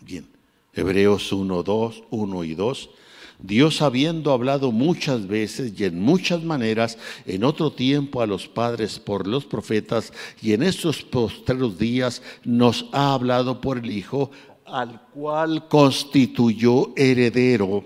Bien, 0.00 0.26
Hebreos 0.72 1.30
1, 1.30 1.62
2, 1.62 2.04
1 2.10 2.44
y 2.44 2.54
2 2.54 2.90
Dios 3.38 3.82
habiendo 3.82 4.32
hablado 4.32 4.72
muchas 4.72 5.26
veces 5.26 5.72
y 5.78 5.84
en 5.84 6.00
muchas 6.00 6.42
maneras 6.42 6.96
en 7.26 7.44
otro 7.44 7.70
tiempo 7.70 8.22
a 8.22 8.26
los 8.26 8.48
padres 8.48 8.98
por 8.98 9.26
los 9.26 9.44
profetas 9.44 10.12
y 10.40 10.52
en 10.52 10.62
estos 10.62 11.02
postreros 11.02 11.78
días 11.78 12.22
nos 12.44 12.86
ha 12.92 13.12
hablado 13.12 13.60
por 13.60 13.78
el 13.78 13.90
Hijo, 13.90 14.30
al 14.64 15.00
cual 15.12 15.68
constituyó 15.68 16.92
heredero 16.96 17.84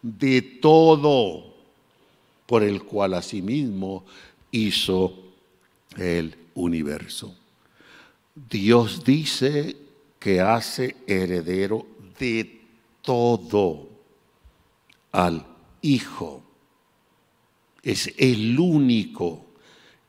de 0.00 0.42
todo, 0.42 1.44
por 2.46 2.62
el 2.62 2.82
cual 2.82 3.14
asimismo 3.14 4.04
hizo 4.50 5.14
el 5.96 6.34
universo. 6.54 7.34
Dios 8.34 9.04
dice 9.04 9.76
que 10.18 10.40
hace 10.40 10.96
heredero 11.06 11.84
de 12.18 12.60
todo 13.02 13.91
al 15.12 15.46
Hijo. 15.82 16.42
Es 17.82 18.12
el 18.16 18.58
único 18.58 19.46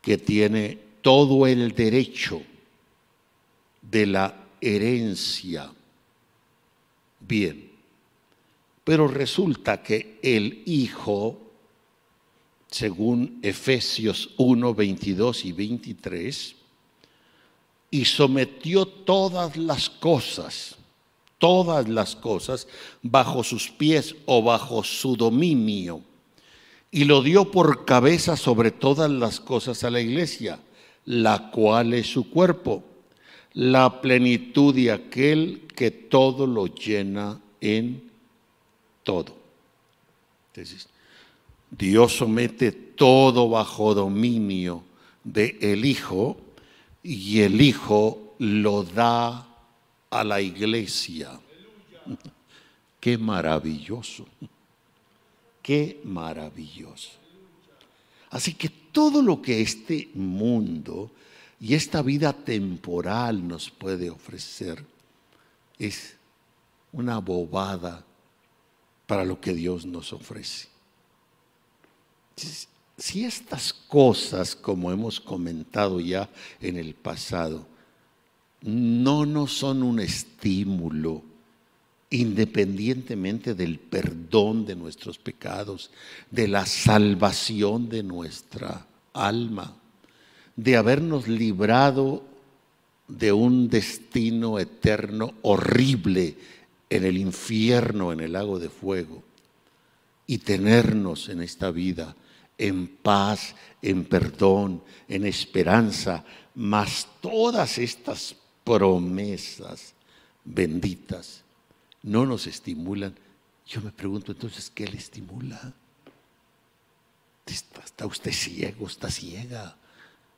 que 0.01 0.17
tiene 0.17 0.77
todo 1.01 1.47
el 1.47 1.71
derecho 1.73 2.41
de 3.81 4.05
la 4.05 4.45
herencia. 4.61 5.71
Bien, 7.19 7.71
pero 8.83 9.07
resulta 9.07 9.81
que 9.81 10.19
el 10.21 10.63
Hijo, 10.65 11.41
según 12.69 13.39
Efesios 13.41 14.31
1, 14.37 14.73
22 14.73 15.45
y 15.45 15.51
23, 15.51 16.55
y 17.91 18.05
sometió 18.05 18.85
todas 18.85 19.55
las 19.57 19.89
cosas 19.89 20.77
todas 21.43 21.89
las 21.89 22.15
cosas 22.15 22.69
bajo 23.01 23.43
sus 23.43 23.69
pies 23.69 24.15
o 24.25 24.41
bajo 24.41 24.81
su 24.81 25.17
dominio, 25.17 25.99
y 26.89 27.03
lo 27.03 27.21
dio 27.21 27.51
por 27.51 27.83
cabeza 27.83 28.37
sobre 28.37 28.71
todas 28.71 29.11
las 29.11 29.41
cosas 29.41 29.83
a 29.83 29.89
la 29.89 29.99
iglesia, 29.99 30.57
la 31.03 31.51
cual 31.51 31.93
es 31.95 32.07
su 32.07 32.29
cuerpo, 32.29 32.81
la 33.51 33.99
plenitud 33.99 34.73
de 34.73 34.93
aquel 34.93 35.67
que 35.75 35.91
todo 35.91 36.47
lo 36.47 36.67
llena 36.67 37.41
en 37.59 38.09
todo. 39.03 39.35
Entonces, 40.53 40.87
Dios 41.71 42.15
somete 42.15 42.71
todo 42.71 43.49
bajo 43.49 43.93
dominio 43.93 44.81
de 45.25 45.57
el 45.59 45.83
Hijo 45.83 46.37
y 47.03 47.41
el 47.41 47.59
Hijo 47.59 48.33
lo 48.39 48.83
da 48.83 49.52
a 50.13 50.23
la 50.23 50.39
iglesia. 50.39 51.39
Qué 52.99 53.17
maravilloso. 53.17 54.25
Qué 55.61 55.99
maravilloso. 56.03 57.11
Así 58.29 58.53
que 58.53 58.69
todo 58.69 59.21
lo 59.21 59.41
que 59.41 59.61
este 59.61 60.09
mundo 60.13 61.11
y 61.59 61.73
esta 61.73 62.01
vida 62.01 62.31
temporal 62.33 63.47
nos 63.47 63.71
puede 63.71 64.09
ofrecer 64.09 64.85
es 65.79 66.15
una 66.91 67.17
bobada 67.19 68.05
para 69.07 69.25
lo 69.25 69.41
que 69.41 69.53
Dios 69.53 69.85
nos 69.85 70.13
ofrece. 70.13 70.67
Si 72.97 73.25
estas 73.25 73.73
cosas, 73.73 74.55
como 74.55 74.91
hemos 74.91 75.19
comentado 75.19 75.99
ya 75.99 76.29
en 76.61 76.77
el 76.77 76.93
pasado, 76.93 77.72
no 78.63 79.25
nos 79.25 79.53
son 79.53 79.83
un 79.83 79.99
estímulo 79.99 81.21
independientemente 82.09 83.55
del 83.55 83.79
perdón 83.79 84.65
de 84.65 84.75
nuestros 84.75 85.17
pecados, 85.17 85.89
de 86.29 86.47
la 86.47 86.65
salvación 86.67 87.89
de 87.89 88.03
nuestra 88.03 88.85
alma, 89.13 89.75
de 90.55 90.77
habernos 90.77 91.27
librado 91.27 92.23
de 93.07 93.33
un 93.33 93.67
destino 93.67 94.59
eterno 94.59 95.33
horrible 95.41 96.37
en 96.89 97.03
el 97.03 97.17
infierno, 97.17 98.13
en 98.13 98.19
el 98.19 98.33
lago 98.33 98.59
de 98.59 98.69
fuego, 98.69 99.23
y 100.27 100.37
tenernos 100.37 101.29
en 101.29 101.41
esta 101.41 101.71
vida 101.71 102.15
en 102.59 102.87
paz, 102.87 103.55
en 103.81 104.05
perdón, 104.05 104.83
en 105.07 105.25
esperanza, 105.25 106.23
más 106.53 107.07
todas 107.21 107.79
estas 107.79 108.35
promesas 108.63 109.93
benditas 110.43 111.43
no 112.03 112.25
nos 112.25 112.47
estimulan, 112.47 113.15
yo 113.65 113.81
me 113.81 113.91
pregunto 113.91 114.33
entonces, 114.33 114.69
¿qué 114.69 114.85
le 114.85 114.97
estimula? 114.97 115.73
¿Está 117.45 118.05
usted 118.05 118.31
ciego? 118.31 118.87
¿Está 118.87 119.09
ciega? 119.09 119.75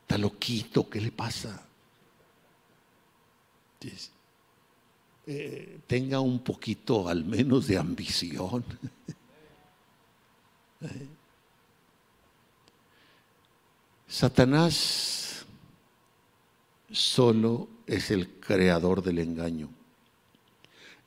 ¿Está 0.01 0.17
loquito? 0.19 0.87
¿Qué 0.87 1.01
le 1.01 1.11
pasa? 1.11 1.65
Eh, 5.25 5.79
tenga 5.87 6.19
un 6.19 6.39
poquito 6.39 7.09
al 7.09 7.25
menos 7.25 7.67
de 7.67 7.77
ambición. 7.77 8.63
Eh. 10.81 11.07
Satanás 14.07 15.45
solo 16.91 17.69
es 17.87 18.11
el 18.11 18.29
creador 18.39 19.03
del 19.03 19.19
engaño 19.19 19.69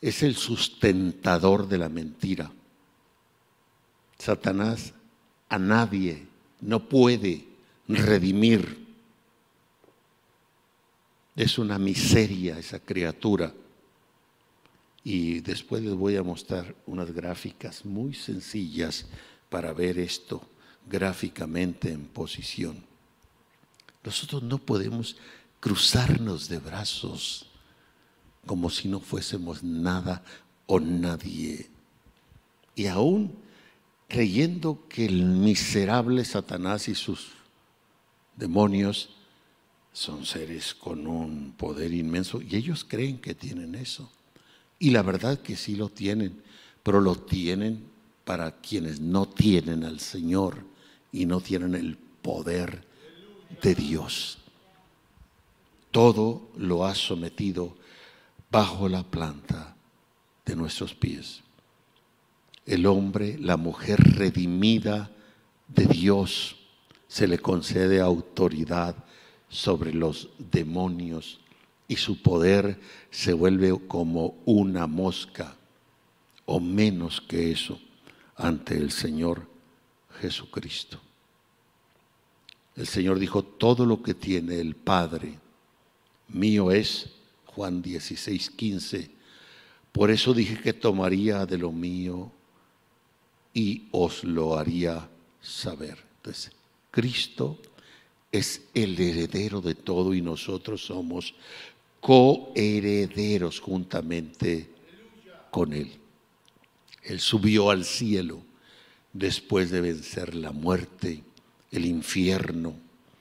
es 0.00 0.22
el 0.22 0.36
sustentador 0.36 1.68
de 1.68 1.78
la 1.78 1.88
mentira. 1.88 2.50
Satanás 4.18 4.92
a 5.48 5.58
nadie 5.58 6.26
no 6.60 6.88
puede 6.88 7.46
redimir. 7.88 8.86
Es 11.34 11.58
una 11.58 11.78
miseria 11.78 12.58
esa 12.58 12.80
criatura. 12.80 13.52
Y 15.04 15.40
después 15.40 15.82
les 15.82 15.94
voy 15.94 16.16
a 16.16 16.22
mostrar 16.22 16.74
unas 16.86 17.10
gráficas 17.12 17.84
muy 17.84 18.14
sencillas 18.14 19.06
para 19.48 19.72
ver 19.72 19.98
esto 19.98 20.42
gráficamente 20.88 21.90
en 21.90 22.06
posición. 22.06 22.84
Nosotros 24.04 24.42
no 24.42 24.58
podemos 24.58 25.16
cruzarnos 25.60 26.48
de 26.48 26.58
brazos 26.58 27.46
como 28.46 28.70
si 28.70 28.88
no 28.88 29.00
fuésemos 29.00 29.62
nada 29.62 30.22
o 30.66 30.80
nadie. 30.80 31.68
Y 32.74 32.86
aún 32.86 33.34
creyendo 34.08 34.86
que 34.88 35.04
el 35.04 35.24
miserable 35.24 36.24
Satanás 36.24 36.88
y 36.88 36.94
sus 36.94 37.28
demonios 38.36 39.10
son 39.92 40.24
seres 40.24 40.74
con 40.74 41.06
un 41.06 41.52
poder 41.52 41.92
inmenso 41.92 42.40
y 42.40 42.56
ellos 42.56 42.84
creen 42.88 43.18
que 43.18 43.34
tienen 43.34 43.74
eso. 43.74 44.10
Y 44.78 44.90
la 44.90 45.02
verdad 45.02 45.40
que 45.40 45.56
sí 45.56 45.74
lo 45.74 45.88
tienen, 45.88 46.40
pero 46.82 47.00
lo 47.00 47.16
tienen 47.16 47.84
para 48.24 48.52
quienes 48.60 49.00
no 49.00 49.26
tienen 49.26 49.84
al 49.84 50.00
Señor 50.00 50.64
y 51.12 51.26
no 51.26 51.40
tienen 51.40 51.74
el 51.74 51.96
poder 51.96 52.86
de 53.62 53.74
Dios. 53.74 54.38
Todo 55.90 56.50
lo 56.56 56.84
ha 56.84 56.94
sometido 56.94 57.76
bajo 58.50 58.88
la 58.88 59.02
planta 59.02 59.76
de 60.44 60.56
nuestros 60.56 60.94
pies. 60.94 61.42
El 62.66 62.86
hombre, 62.86 63.38
la 63.38 63.56
mujer 63.56 63.98
redimida 64.16 65.10
de 65.68 65.86
Dios, 65.86 66.56
se 67.06 67.26
le 67.26 67.38
concede 67.38 68.00
autoridad 68.00 68.94
sobre 69.48 69.94
los 69.94 70.28
demonios 70.38 71.40
y 71.88 71.96
su 71.96 72.20
poder 72.20 72.78
se 73.10 73.32
vuelve 73.32 73.74
como 73.88 74.34
una 74.44 74.86
mosca 74.86 75.56
o 76.44 76.60
menos 76.60 77.22
que 77.22 77.50
eso 77.50 77.80
ante 78.36 78.76
el 78.76 78.90
Señor 78.90 79.46
Jesucristo. 80.20 81.00
El 82.76 82.86
Señor 82.86 83.18
dijo, 83.18 83.42
todo 83.42 83.86
lo 83.86 84.02
que 84.02 84.14
tiene 84.14 84.60
el 84.60 84.76
Padre 84.76 85.38
mío 86.28 86.70
es 86.70 87.10
Juan 87.46 87.82
16, 87.82 88.50
15. 88.50 89.10
Por 89.92 90.10
eso 90.10 90.34
dije 90.34 90.60
que 90.60 90.72
tomaría 90.72 91.46
de 91.46 91.58
lo 91.58 91.72
mío 91.72 92.30
y 93.54 93.88
os 93.90 94.22
lo 94.24 94.56
haría 94.56 95.08
saber. 95.40 95.98
Entonces, 96.18 96.52
Cristo 96.90 97.58
es 98.30 98.62
el 98.74 99.00
heredero 99.00 99.60
de 99.60 99.74
todo 99.74 100.14
y 100.14 100.20
nosotros 100.20 100.84
somos 100.84 101.34
coherederos 102.00 103.60
juntamente 103.60 104.68
con 105.50 105.72
Él. 105.72 105.92
Él 107.02 107.20
subió 107.20 107.70
al 107.70 107.84
cielo 107.84 108.42
después 109.12 109.70
de 109.70 109.80
vencer 109.80 110.34
la 110.34 110.52
muerte, 110.52 111.22
el 111.70 111.86
infierno, 111.86 112.74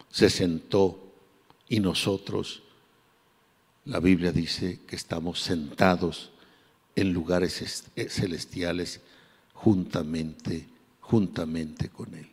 se 0.10 0.30
sentó 0.30 1.12
y 1.70 1.80
nosotros 1.80 2.64
la 3.88 4.00
Biblia 4.02 4.34
dice 4.34 4.82
que 4.86 4.98
estamos 4.98 5.40
sentados 5.42 6.32
en 6.96 7.14
lugares 7.14 7.86
eh, 7.96 8.10
celestiales 8.10 9.00
juntamente, 9.54 10.68
juntamente 11.00 11.88
con 11.90 12.14
Él. 12.14 12.30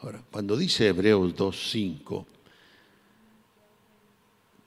Ahora, 0.00 0.22
cuando 0.30 0.56
dice 0.56 0.86
Hebreos 0.86 1.34
2.5, 1.34 2.24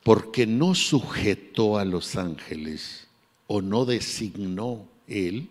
porque 0.04 0.46
no 0.46 0.76
sujetó 0.76 1.78
a 1.78 1.86
los 1.86 2.18
ángeles 2.18 3.08
o 3.48 3.62
no 3.62 3.86
designó 3.86 4.88
Él 5.08 5.50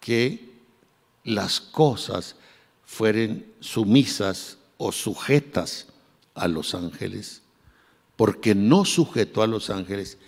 que 0.00 0.50
las 1.22 1.60
cosas 1.60 2.34
fueren 2.84 3.46
sumisas 3.60 4.58
o 4.78 4.90
sujetas 4.90 5.86
a 6.34 6.48
los 6.48 6.74
ángeles, 6.74 7.42
porque 8.20 8.54
no 8.54 8.84
sujetó 8.84 9.42
a 9.42 9.46
los 9.46 9.70
ángeles 9.70 10.18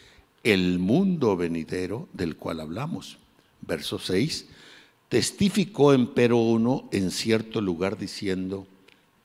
el 0.44 0.78
mundo 0.78 1.36
venidero 1.36 2.08
del 2.14 2.36
cual 2.36 2.60
hablamos. 2.60 3.18
Verso 3.60 3.98
6, 3.98 4.46
testificó 5.10 5.92
empero 5.92 6.38
uno 6.38 6.88
en 6.90 7.10
cierto 7.10 7.60
lugar 7.60 7.98
diciendo, 7.98 8.66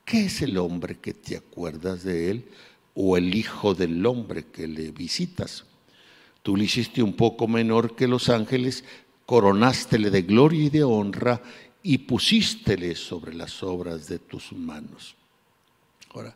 ¿qué 0.04 0.26
es 0.26 0.42
el 0.42 0.58
hombre 0.58 0.98
que 0.98 1.14
te 1.14 1.38
acuerdas 1.38 2.04
de 2.04 2.30
él 2.30 2.46
o 2.94 3.16
el 3.16 3.36
hijo 3.36 3.74
del 3.74 4.06
hombre 4.06 4.44
que 4.44 4.68
le 4.68 4.92
visitas? 4.92 5.64
Tú 6.44 6.58
le 6.58 6.66
hiciste 6.66 7.02
un 7.02 7.14
poco 7.14 7.48
menor 7.48 7.96
que 7.96 8.06
los 8.06 8.28
ángeles, 8.28 8.84
coronástele 9.26 10.10
de 10.10 10.24
gloria 10.24 10.66
y 10.66 10.70
de 10.70 10.84
honra 10.84 11.42
y 11.84 12.00
pusístele 12.00 12.96
sobre 12.96 13.34
las 13.34 13.64
obras 13.64 14.10
de 14.10 14.20
tus 14.20 14.52
manos. 14.52 15.16
Ahora, 16.14 16.36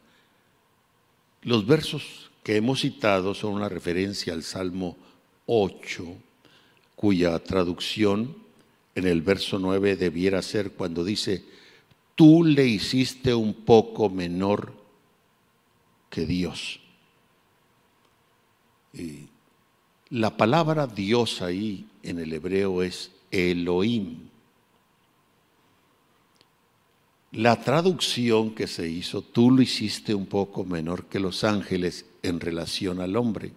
los 1.43 1.65
versos 1.65 2.31
que 2.43 2.55
hemos 2.55 2.81
citado 2.81 3.33
son 3.33 3.53
una 3.53 3.69
referencia 3.69 4.33
al 4.33 4.43
Salmo 4.43 4.97
8, 5.45 6.05
cuya 6.95 7.37
traducción 7.39 8.35
en 8.95 9.07
el 9.07 9.21
verso 9.21 9.59
9 9.59 9.95
debiera 9.95 10.41
ser 10.41 10.71
cuando 10.71 11.03
dice, 11.03 11.43
tú 12.15 12.43
le 12.43 12.67
hiciste 12.67 13.33
un 13.33 13.53
poco 13.53 14.09
menor 14.09 14.73
que 16.09 16.25
Dios. 16.25 16.79
Y 18.93 19.27
la 20.09 20.35
palabra 20.35 20.87
Dios 20.87 21.41
ahí 21.41 21.87
en 22.03 22.19
el 22.19 22.33
hebreo 22.33 22.83
es 22.83 23.11
Elohim. 23.31 24.30
La 27.31 27.61
traducción 27.61 28.53
que 28.53 28.67
se 28.67 28.89
hizo, 28.89 29.21
tú 29.21 29.51
lo 29.51 29.61
hiciste 29.61 30.13
un 30.13 30.25
poco 30.25 30.65
menor 30.65 31.05
que 31.05 31.19
los 31.19 31.45
ángeles 31.45 32.05
en 32.23 32.41
relación 32.41 32.99
al 32.99 33.15
hombre, 33.15 33.53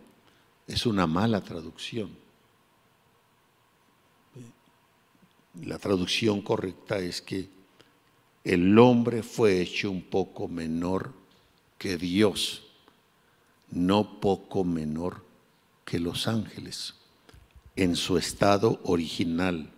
es 0.68 0.86
una 0.86 1.08
mala 1.08 1.40
traducción. 1.40 2.10
La 5.62 5.78
traducción 5.78 6.40
correcta 6.40 6.98
es 6.98 7.20
que 7.20 7.48
el 8.44 8.78
hombre 8.78 9.22
fue 9.22 9.60
hecho 9.60 9.90
un 9.90 10.02
poco 10.02 10.46
menor 10.46 11.12
que 11.76 11.96
Dios, 11.96 12.62
no 13.70 14.20
poco 14.20 14.62
menor 14.62 15.24
que 15.84 15.98
los 15.98 16.28
ángeles, 16.28 16.94
en 17.74 17.96
su 17.96 18.18
estado 18.18 18.80
original. 18.84 19.70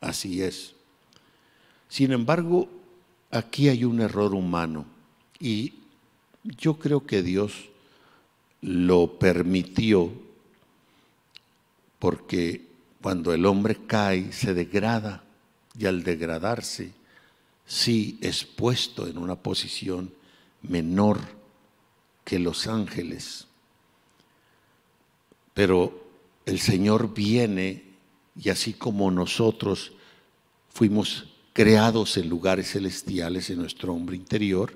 Así 0.00 0.42
es. 0.42 0.74
Sin 1.88 2.12
embargo, 2.12 2.68
aquí 3.36 3.68
hay 3.68 3.84
un 3.84 4.00
error 4.00 4.34
humano 4.34 4.86
y 5.38 5.74
yo 6.42 6.78
creo 6.78 7.06
que 7.06 7.22
Dios 7.22 7.52
lo 8.62 9.18
permitió 9.18 10.12
porque 11.98 12.66
cuando 13.00 13.32
el 13.32 13.46
hombre 13.46 13.78
cae 13.86 14.32
se 14.32 14.54
degrada 14.54 15.24
y 15.78 15.86
al 15.86 16.02
degradarse 16.02 16.92
sí 17.66 18.18
es 18.20 18.44
puesto 18.44 19.06
en 19.06 19.18
una 19.18 19.36
posición 19.36 20.12
menor 20.62 21.18
que 22.24 22.38
los 22.38 22.66
ángeles. 22.66 23.46
Pero 25.54 26.06
el 26.44 26.58
Señor 26.58 27.14
viene 27.14 27.84
y 28.40 28.50
así 28.50 28.72
como 28.74 29.10
nosotros 29.10 29.92
fuimos 30.70 31.26
creados 31.56 32.18
en 32.18 32.28
lugares 32.28 32.72
celestiales 32.72 33.48
en 33.48 33.56
nuestro 33.56 33.94
hombre 33.94 34.14
interior, 34.14 34.74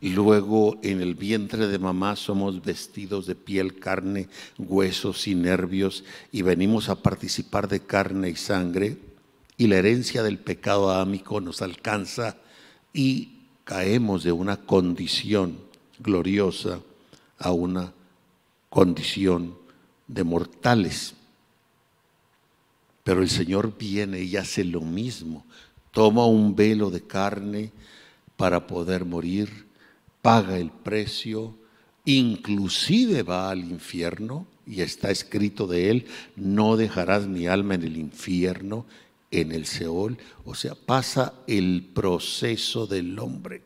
y 0.00 0.08
luego 0.08 0.78
en 0.82 1.02
el 1.02 1.14
vientre 1.14 1.66
de 1.66 1.78
mamá 1.78 2.16
somos 2.16 2.62
vestidos 2.62 3.26
de 3.26 3.34
piel, 3.34 3.78
carne, 3.78 4.30
huesos 4.56 5.28
y 5.28 5.34
nervios 5.34 6.04
y 6.32 6.40
venimos 6.40 6.88
a 6.88 7.02
participar 7.02 7.68
de 7.68 7.80
carne 7.80 8.30
y 8.30 8.36
sangre 8.36 8.96
y 9.58 9.66
la 9.66 9.76
herencia 9.76 10.22
del 10.22 10.38
pecado 10.38 10.90
adámico 10.90 11.42
nos 11.42 11.60
alcanza 11.60 12.38
y 12.94 13.40
caemos 13.64 14.24
de 14.24 14.32
una 14.32 14.56
condición 14.56 15.58
gloriosa 15.98 16.80
a 17.38 17.52
una 17.52 17.92
condición 18.70 19.58
de 20.06 20.24
mortales. 20.24 21.12
Pero 23.04 23.20
el 23.20 23.28
Señor 23.28 23.76
viene 23.76 24.22
y 24.22 24.38
hace 24.38 24.64
lo 24.64 24.80
mismo 24.80 25.44
toma 25.92 26.26
un 26.26 26.54
velo 26.54 26.90
de 26.90 27.02
carne 27.02 27.72
para 28.36 28.66
poder 28.66 29.04
morir, 29.04 29.66
paga 30.22 30.58
el 30.58 30.70
precio, 30.70 31.54
inclusive 32.04 33.22
va 33.22 33.50
al 33.50 33.60
infierno, 33.60 34.46
y 34.66 34.82
está 34.82 35.10
escrito 35.10 35.66
de 35.66 35.90
él, 35.90 36.06
no 36.36 36.76
dejarás 36.76 37.26
mi 37.26 37.46
alma 37.46 37.74
en 37.74 37.82
el 37.82 37.96
infierno, 37.96 38.86
en 39.30 39.52
el 39.52 39.66
Seol, 39.66 40.18
o 40.44 40.54
sea, 40.54 40.74
pasa 40.74 41.34
el 41.46 41.88
proceso 41.94 42.86
del 42.86 43.18
hombre. 43.18 43.62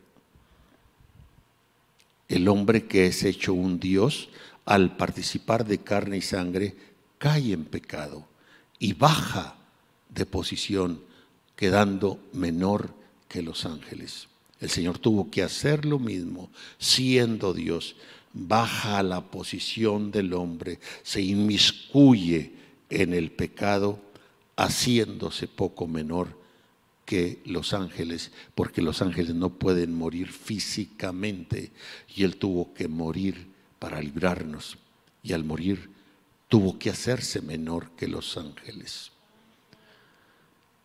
El 2.28 2.48
hombre 2.48 2.86
que 2.86 3.06
es 3.06 3.24
hecho 3.24 3.52
un 3.52 3.78
Dios, 3.78 4.28
al 4.64 4.96
participar 4.96 5.66
de 5.66 5.78
carne 5.78 6.18
y 6.18 6.22
sangre, 6.22 6.76
cae 7.18 7.52
en 7.52 7.64
pecado 7.64 8.26
y 8.78 8.94
baja 8.94 9.56
de 10.08 10.24
posición 10.24 11.02
quedando 11.62 12.18
menor 12.32 12.92
que 13.28 13.40
los 13.40 13.66
ángeles. 13.66 14.26
El 14.58 14.68
Señor 14.68 14.98
tuvo 14.98 15.30
que 15.30 15.44
hacer 15.44 15.84
lo 15.84 16.00
mismo, 16.00 16.50
siendo 16.76 17.54
Dios, 17.54 17.94
baja 18.32 18.98
a 18.98 19.04
la 19.04 19.20
posición 19.20 20.10
del 20.10 20.32
hombre, 20.32 20.80
se 21.04 21.22
inmiscuye 21.22 22.50
en 22.90 23.14
el 23.14 23.30
pecado, 23.30 24.00
haciéndose 24.56 25.46
poco 25.46 25.86
menor 25.86 26.36
que 27.04 27.40
los 27.44 27.74
ángeles, 27.74 28.32
porque 28.56 28.82
los 28.82 29.00
ángeles 29.00 29.36
no 29.36 29.50
pueden 29.50 29.94
morir 29.94 30.32
físicamente 30.32 31.70
y 32.12 32.24
Él 32.24 32.38
tuvo 32.38 32.74
que 32.74 32.88
morir 32.88 33.46
para 33.78 34.02
librarnos 34.02 34.78
y 35.22 35.32
al 35.32 35.44
morir 35.44 35.90
tuvo 36.48 36.76
que 36.80 36.90
hacerse 36.90 37.40
menor 37.40 37.92
que 37.92 38.08
los 38.08 38.36
ángeles. 38.36 39.11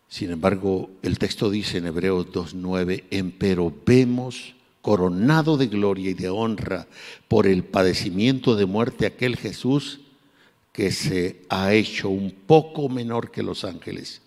Sin 0.08 0.32
embargo, 0.32 0.89
el 1.01 1.20
texto 1.20 1.49
dice 1.49 1.80
en 1.80 1.88
Hebreos 1.88 2.28
2.9, 2.28 3.03
empero 3.12 3.74
vemos 3.86 4.55
coronado 4.82 5.58
de 5.58 5.68
gloria 5.68 6.12
y 6.12 6.14
de 6.14 6.30
honra 6.30 6.88
por 7.28 7.45
el 7.45 7.66
padecimiento 7.66 8.55
de 8.55 8.66
muerte 8.66 9.05
aquel 9.05 9.36
Jesús 9.36 9.99
que 10.72 10.91
se 10.91 11.41
ha 11.49 11.74
hecho 11.74 12.08
un 12.08 12.32
poco 12.32 12.88
menor 12.88 13.32
que 13.32 13.43
los 13.43 13.66
ángeles, 13.66 14.22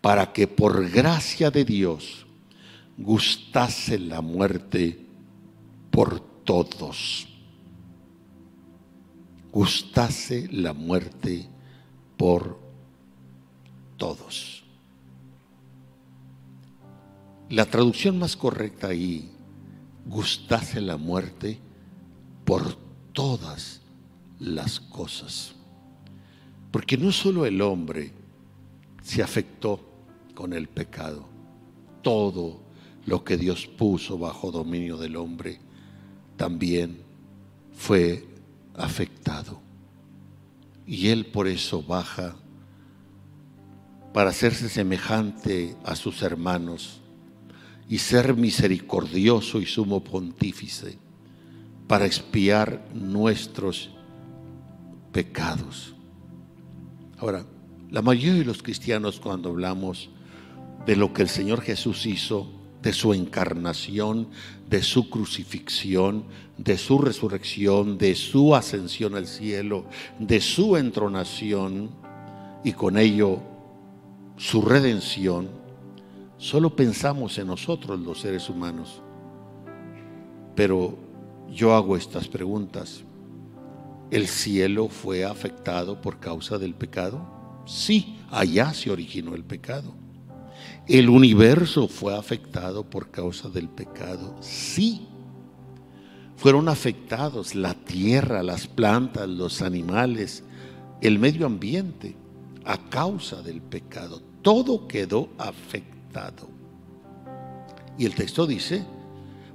para 0.00 0.32
que 0.32 0.46
por 0.46 0.88
gracia 0.90 1.50
de 1.50 1.64
Dios 1.64 2.26
gustase 2.96 3.98
la 3.98 4.20
muerte 4.20 4.98
por 5.90 6.20
todos. 6.44 7.26
Gustase 9.50 10.48
la 10.52 10.74
muerte 10.74 11.48
por 12.16 12.60
todos. 13.96 14.57
La 17.50 17.64
traducción 17.64 18.18
más 18.18 18.36
correcta 18.36 18.88
ahí, 18.88 19.30
gustase 20.04 20.82
la 20.82 20.98
muerte 20.98 21.58
por 22.44 22.76
todas 23.14 23.80
las 24.38 24.80
cosas. 24.80 25.54
Porque 26.70 26.98
no 26.98 27.10
solo 27.10 27.46
el 27.46 27.62
hombre 27.62 28.12
se 29.02 29.22
afectó 29.22 29.80
con 30.34 30.52
el 30.52 30.68
pecado, 30.68 31.26
todo 32.02 32.60
lo 33.06 33.24
que 33.24 33.38
Dios 33.38 33.66
puso 33.66 34.18
bajo 34.18 34.50
dominio 34.50 34.98
del 34.98 35.16
hombre 35.16 35.58
también 36.36 36.98
fue 37.72 38.26
afectado. 38.76 39.58
Y 40.86 41.08
él 41.08 41.24
por 41.24 41.48
eso 41.48 41.82
baja 41.82 42.36
para 44.12 44.30
hacerse 44.30 44.68
semejante 44.68 45.74
a 45.84 45.96
sus 45.96 46.22
hermanos 46.22 47.00
y 47.88 47.98
ser 47.98 48.36
misericordioso 48.36 49.60
y 49.60 49.66
sumo 49.66 50.04
pontífice 50.04 50.98
para 51.86 52.06
expiar 52.06 52.86
nuestros 52.94 53.90
pecados. 55.12 55.94
Ahora, 57.18 57.46
la 57.90 58.02
mayoría 58.02 58.34
de 58.34 58.44
los 58.44 58.62
cristianos 58.62 59.18
cuando 59.18 59.48
hablamos 59.48 60.10
de 60.86 60.96
lo 60.96 61.12
que 61.12 61.22
el 61.22 61.28
Señor 61.28 61.62
Jesús 61.62 62.06
hizo, 62.06 62.52
de 62.82 62.92
su 62.92 63.12
encarnación, 63.12 64.28
de 64.68 64.82
su 64.82 65.10
crucifixión, 65.10 66.24
de 66.58 66.78
su 66.78 66.98
resurrección, 66.98 67.98
de 67.98 68.14
su 68.14 68.54
ascensión 68.54 69.14
al 69.14 69.26
cielo, 69.26 69.86
de 70.18 70.40
su 70.40 70.76
entronación 70.76 71.90
y 72.62 72.72
con 72.72 72.98
ello 72.98 73.40
su 74.36 74.62
redención, 74.62 75.48
Solo 76.38 76.74
pensamos 76.76 77.36
en 77.38 77.48
nosotros 77.48 77.98
los 77.98 78.20
seres 78.20 78.48
humanos. 78.48 79.02
Pero 80.54 80.96
yo 81.50 81.74
hago 81.74 81.96
estas 81.96 82.28
preguntas. 82.28 83.02
¿El 84.12 84.28
cielo 84.28 84.88
fue 84.88 85.24
afectado 85.24 86.00
por 86.00 86.20
causa 86.20 86.56
del 86.56 86.74
pecado? 86.74 87.20
Sí, 87.66 88.20
allá 88.30 88.72
se 88.72 88.90
originó 88.90 89.34
el 89.34 89.44
pecado. 89.44 89.92
¿El 90.86 91.08
universo 91.08 91.88
fue 91.88 92.16
afectado 92.16 92.88
por 92.88 93.10
causa 93.10 93.48
del 93.48 93.68
pecado? 93.68 94.36
Sí. 94.40 95.08
Fueron 96.36 96.68
afectados 96.68 97.56
la 97.56 97.74
tierra, 97.74 98.44
las 98.44 98.68
plantas, 98.68 99.28
los 99.28 99.60
animales, 99.60 100.44
el 101.00 101.18
medio 101.18 101.46
ambiente 101.46 102.16
a 102.64 102.78
causa 102.88 103.42
del 103.42 103.60
pecado. 103.60 104.22
Todo 104.40 104.86
quedó 104.86 105.30
afectado 105.36 105.97
y 107.98 108.06
el 108.06 108.14
texto 108.14 108.46
dice, 108.46 108.84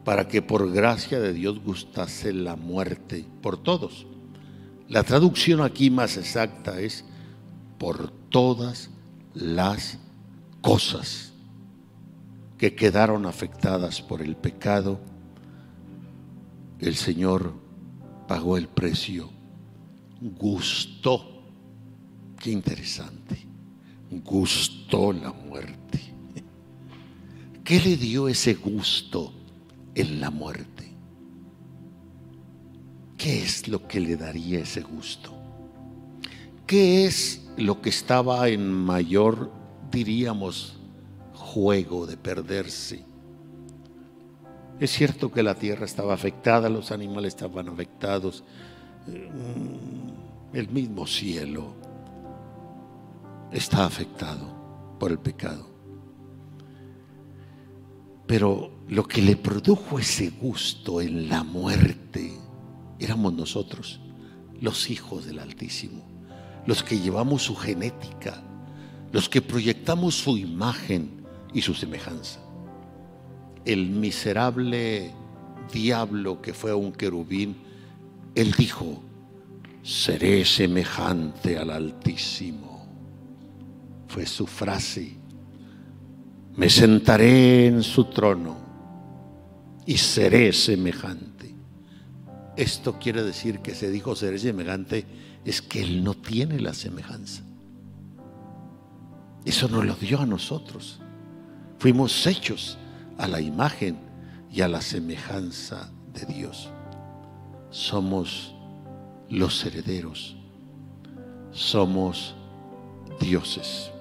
para 0.04 0.28
que 0.28 0.42
por 0.42 0.72
gracia 0.72 1.20
de 1.20 1.34
Dios 1.34 1.64
gustase 1.64 2.34
la 2.34 2.56
muerte 2.56 3.26
por 3.42 3.58
todos. 3.58 4.06
La 4.90 5.04
traducción 5.04 5.62
aquí 5.62 5.90
más 5.90 6.18
exacta 6.18 6.80
es 6.80 7.06
por 7.78 8.12
todas 8.30 8.90
las 9.34 9.98
cosas 10.62 11.32
que 12.58 12.76
quedaron 12.76 13.26
afectadas 13.26 14.02
por 14.02 14.22
el 14.22 14.36
pecado, 14.36 15.00
el 16.80 16.96
Señor 16.96 17.54
pagó 18.28 18.58
el 18.58 18.68
precio, 18.68 19.30
gustó, 20.22 21.44
qué 22.40 22.52
interesante, 22.52 23.38
gustó 24.24 25.14
la 25.14 25.32
muerte. 25.32 26.13
¿Qué 27.64 27.80
le 27.80 27.96
dio 27.96 28.28
ese 28.28 28.56
gusto 28.56 29.32
en 29.96 30.20
la 30.20 30.30
muerte? 30.30 30.92
¿Qué 33.18 33.42
es 33.42 33.70
lo 33.70 33.88
que 33.88 34.02
le 34.02 34.18
daría 34.18 34.60
ese 34.60 34.82
gusto? 34.82 35.34
¿Qué 36.68 37.06
es 37.06 37.48
lo 37.56 37.82
que 37.82 37.90
estaba 37.90 38.50
en 38.50 38.70
mayor, 38.70 39.50
diríamos, 39.90 40.78
juego 41.34 42.06
de 42.06 42.18
perderse? 42.18 43.06
Es 44.82 44.92
cierto 44.92 45.32
que 45.32 45.42
la 45.42 45.56
tierra 45.56 45.86
estaba 45.86 46.14
afectada, 46.14 46.68
los 46.68 46.92
animales 46.92 47.36
estaban 47.36 47.70
afectados, 47.70 48.44
mm, 49.08 50.56
el 50.56 50.68
mismo 50.70 51.08
cielo 51.08 51.76
está 53.54 53.86
afectado 53.86 54.98
por 55.00 55.12
el 55.12 55.20
pecado. 55.20 55.73
Pero 58.34 58.72
lo 58.90 59.08
que 59.08 59.22
le 59.22 59.36
produjo 59.36 60.00
ese 60.00 60.32
gusto 60.32 61.02
en 61.02 61.30
la 61.30 61.44
muerte 61.44 62.34
éramos 62.98 63.32
nosotros, 63.34 64.00
los 64.60 64.90
hijos 64.90 65.28
del 65.28 65.38
Altísimo, 65.38 66.04
los 66.66 66.82
que 66.82 66.98
llevamos 66.98 67.44
su 67.44 67.56
genética, 67.56 68.42
los 69.12 69.30
que 69.30 69.44
proyectamos 69.44 70.16
su 70.16 70.36
imagen 70.36 71.28
y 71.54 71.62
su 71.62 71.76
semejanza. 71.76 72.40
El 73.66 73.92
miserable 73.92 75.14
diablo 75.72 76.42
que 76.42 76.56
fue 76.56 76.74
un 76.74 76.92
querubín, 76.92 77.56
él 78.34 78.52
dijo, 78.58 79.04
seré 79.84 80.44
semejante 80.44 81.60
al 81.60 81.70
Altísimo. 81.70 82.88
Fue 84.08 84.26
su 84.26 84.48
frase. 84.48 85.23
Me 86.56 86.70
sentaré 86.70 87.68
en 87.68 87.82
su 87.82 88.06
trono 88.06 88.58
y 89.86 89.98
seré 89.98 90.54
semejante. 90.54 91.56
Esto 92.56 93.00
quiere 93.00 93.24
decir 93.24 93.60
que 93.60 93.74
se 93.74 93.90
dijo 93.90 94.16
seré 94.16 94.38
semejante, 94.38 95.06
es 95.44 95.62
que 95.62 95.82
Él 95.82 96.04
no 96.04 96.14
tiene 96.14 96.60
la 96.60 96.74
semejanza. 96.74 97.42
Eso 99.46 99.68
nos 99.68 99.86
lo 99.86 99.96
dio 99.96 100.20
a 100.20 100.26
nosotros. 100.26 101.00
Fuimos 101.80 102.26
hechos 102.28 102.78
a 103.18 103.28
la 103.28 103.42
imagen 103.42 103.98
y 104.52 104.62
a 104.62 104.68
la 104.68 104.82
semejanza 104.82 105.92
de 106.14 106.26
Dios. 106.32 106.70
Somos 107.72 108.56
los 109.30 109.66
herederos. 109.66 110.38
Somos 111.52 112.36
dioses. 113.20 113.92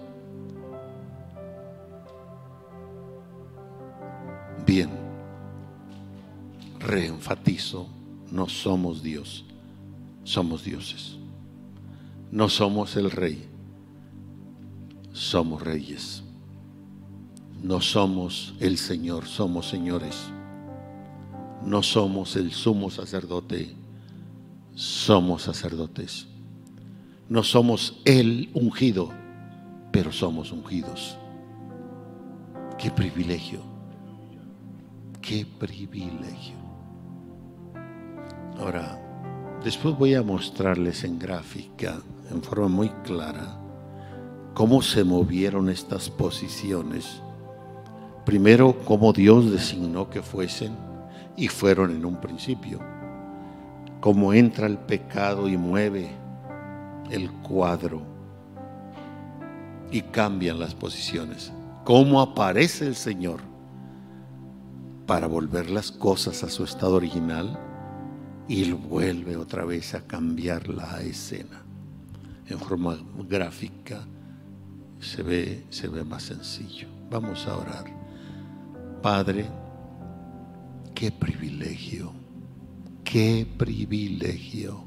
Bien, 4.75 4.89
reenfatizo, 6.81 7.89
no 8.31 8.49
somos 8.49 9.03
Dios, 9.03 9.45
somos 10.25 10.65
dioses. 10.65 11.19
No 12.31 12.49
somos 12.49 12.97
el 12.97 13.11
rey, 13.11 13.45
somos 15.13 15.61
reyes. 15.61 16.23
No 17.63 17.83
somos 17.83 18.55
el 18.61 18.79
Señor, 18.79 19.27
somos 19.27 19.69
señores. 19.69 20.31
No 21.67 21.83
somos 21.83 22.35
el 22.37 22.51
sumo 22.51 22.89
sacerdote, 22.89 23.77
somos 24.75 25.43
sacerdotes. 25.43 26.29
No 27.29 27.43
somos 27.43 28.01
el 28.07 28.49
ungido, 28.55 29.11
pero 29.93 30.13
somos 30.13 30.51
ungidos. 30.51 31.19
Qué 32.79 32.91
privilegio, 32.91 33.72
qué 35.23 35.47
privilegio. 35.59 36.57
Ahora, 38.59 39.01
después 39.65 39.97
voy 39.97 40.15
a 40.15 40.23
mostrarles 40.23 41.05
en 41.05 41.19
gráfica, 41.19 41.97
en 42.31 42.43
forma 42.43 42.69
muy 42.69 42.91
clara, 43.05 43.59
cómo 44.53 44.83
se 44.83 45.05
movieron 45.05 45.71
estas 45.71 46.11
posiciones 46.11 47.23
Primero, 48.25 48.77
cómo 48.85 49.13
Dios 49.13 49.51
designó 49.51 50.09
que 50.09 50.23
fuesen 50.23 50.77
y 51.37 51.49
fueron 51.49 51.91
en 51.91 52.05
un 52.05 52.21
principio. 52.21 52.79
Cómo 54.01 54.33
entra 54.33 54.69
el 54.69 54.79
pecado 54.79 55.49
y 55.49 55.57
mueve 55.57 56.09
el 57.11 57.33
cuadro 57.33 58.03
y 59.91 60.03
cambian 60.03 60.61
las 60.61 60.75
posiciones. 60.75 61.53
Cómo 61.85 62.21
aparece 62.21 62.87
el 62.87 62.95
Señor 62.95 63.41
para 65.07 65.27
volver 65.27 65.71
las 65.71 65.91
cosas 65.91 66.45
a 66.45 66.49
su 66.49 66.65
estado 66.65 66.95
original 66.95 67.59
y 68.49 68.73
vuelve 68.73 69.37
otra 69.37 69.65
vez 69.65 69.95
a 69.95 70.07
cambiar 70.07 70.69
la 70.69 71.01
escena. 71.03 71.63
En 72.49 72.59
forma 72.59 72.99
gráfica 73.29 74.01
se 75.01 75.23
ve, 75.23 75.65
se 75.71 75.89
ve 75.89 76.05
más 76.05 76.25
sencillo. 76.25 76.89
Vamos 77.11 77.47
a 77.47 77.57
orar. 77.57 77.85
Padre, 79.03 79.47
qué 80.95 81.11
privilegio, 81.11 82.13
qué 83.05 83.47
privilegio. 83.57 84.85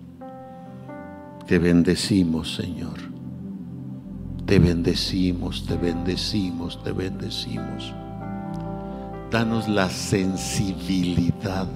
Te 1.47 1.59
bendecimos, 1.59 2.55
Señor. 2.55 2.99
Te 4.45 4.59
bendecimos, 4.59 5.65
te 5.65 5.75
bendecimos, 5.75 6.83
te 6.83 6.91
bendecimos. 6.91 7.93
Danos 9.31 9.67
la 9.67 9.89
sensibilidad 9.89 11.67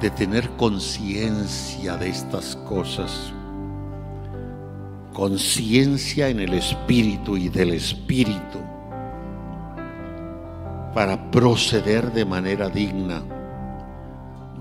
de 0.00 0.10
tener 0.10 0.48
conciencia 0.50 1.96
de 1.96 2.08
estas 2.08 2.56
cosas. 2.68 3.32
Conciencia 5.12 6.28
en 6.28 6.40
el 6.40 6.54
Espíritu 6.54 7.36
y 7.36 7.48
del 7.48 7.72
Espíritu 7.72 8.58
para 10.94 11.30
proceder 11.30 12.12
de 12.12 12.24
manera 12.24 12.68
digna, 12.68 13.22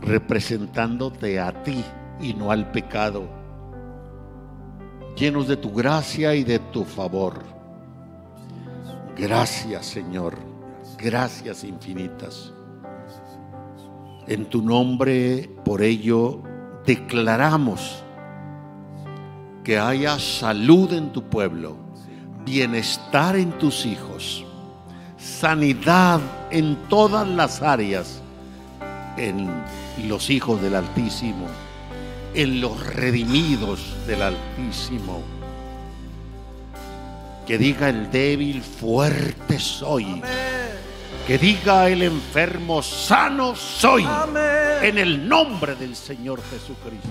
representándote 0.01 1.39
a 1.39 1.63
ti 1.63 1.84
y 2.19 2.34
no 2.34 2.51
al 2.51 2.71
pecado, 2.71 3.28
llenos 5.15 5.47
de 5.47 5.57
tu 5.57 5.71
gracia 5.73 6.36
y 6.36 6.43
de 6.43 6.59
tu 6.59 6.84
favor. 6.84 7.43
Gracias 9.15 9.86
Señor, 9.86 10.38
gracias 10.97 11.63
infinitas. 11.63 12.53
En 14.27 14.45
tu 14.45 14.61
nombre, 14.61 15.49
por 15.63 15.81
ello, 15.81 16.41
declaramos 16.85 18.03
que 19.63 19.79
haya 19.79 20.19
salud 20.19 20.91
en 20.93 21.11
tu 21.11 21.23
pueblo, 21.23 21.77
bienestar 22.45 23.35
en 23.35 23.51
tus 23.57 23.85
hijos 23.85 24.47
sanidad 25.17 26.21
en 26.51 26.75
todas 26.89 27.27
las 27.27 27.61
áreas, 27.61 28.21
en 29.17 29.49
los 30.07 30.29
hijos 30.29 30.61
del 30.61 30.75
Altísimo, 30.75 31.47
en 32.33 32.61
los 32.61 32.85
redimidos 32.93 33.79
del 34.05 34.21
Altísimo. 34.21 35.21
Que 37.45 37.57
diga 37.57 37.89
el 37.89 38.11
débil, 38.11 38.61
fuerte 38.61 39.59
soy. 39.59 40.21
Que 41.28 41.38
diga 41.38 41.89
el 41.89 42.03
enfermo, 42.03 42.82
sano 42.82 43.53
soy. 43.53 44.07
En 44.82 44.97
el 44.97 45.28
nombre 45.28 45.75
del 45.75 45.93
Señor 45.93 46.41
Jesucristo. 46.49 47.09